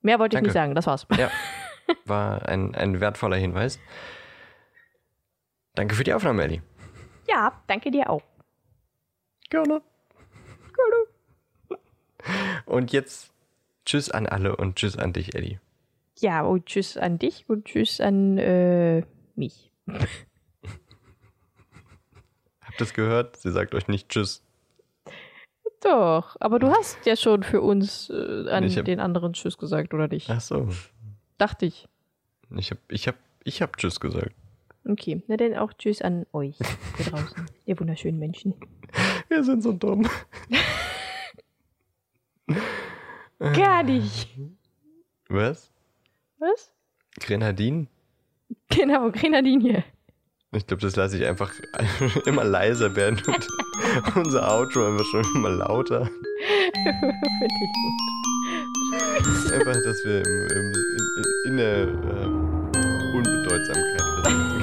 [0.00, 0.46] Mehr wollte ich Danke.
[0.48, 1.06] nicht sagen, das war's.
[1.18, 1.30] ja.
[2.06, 3.78] War ein, ein wertvoller Hinweis.
[5.74, 6.62] Danke für die Aufnahme, Ellie.
[7.28, 8.22] Ja, danke dir auch.
[9.50, 9.82] Gerne.
[10.74, 11.78] Gerne.
[12.66, 13.30] Und jetzt
[13.84, 15.60] Tschüss an alle und Tschüss an dich, Ellie.
[16.18, 19.04] Ja, und tschüss an dich und tschüss an äh,
[19.36, 19.70] mich.
[19.86, 20.00] Habt
[22.80, 23.36] ihr es gehört?
[23.36, 24.42] Sie sagt euch nicht Tschüss.
[25.80, 29.94] Doch, aber du hast ja schon für uns äh, an hab- den anderen Tschüss gesagt,
[29.94, 30.28] oder nicht?
[30.28, 30.68] Ach so.
[31.38, 31.86] Dachte ich.
[32.56, 33.14] Ich hab, ich hab,
[33.44, 34.32] ich hab Tschüss gesagt.
[34.88, 36.56] Okay, na dann auch Tschüss an euch
[36.96, 38.54] hier draußen, ihr wunderschönen Menschen.
[39.28, 40.08] Wir sind so dumm.
[43.38, 44.34] Gar nicht.
[45.28, 45.70] Was?
[46.38, 46.72] Was?
[47.20, 47.88] Grenadin?
[48.70, 49.84] Genau, Grenadine.
[50.52, 51.52] Ich glaube, das lasse ich einfach
[52.26, 53.46] immer leiser werden und
[54.16, 56.06] unser Outro einfach schon immer lauter.
[56.06, 57.04] Finde
[57.50, 57.98] ich gut.
[59.52, 62.48] Einfach, dass wir im, im, in, in der äh,
[63.14, 64.57] Unbedeutsamkeit versinken.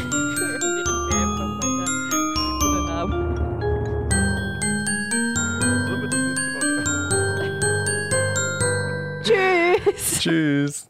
[9.25, 10.19] Tschüss.
[10.19, 10.87] Tschüss.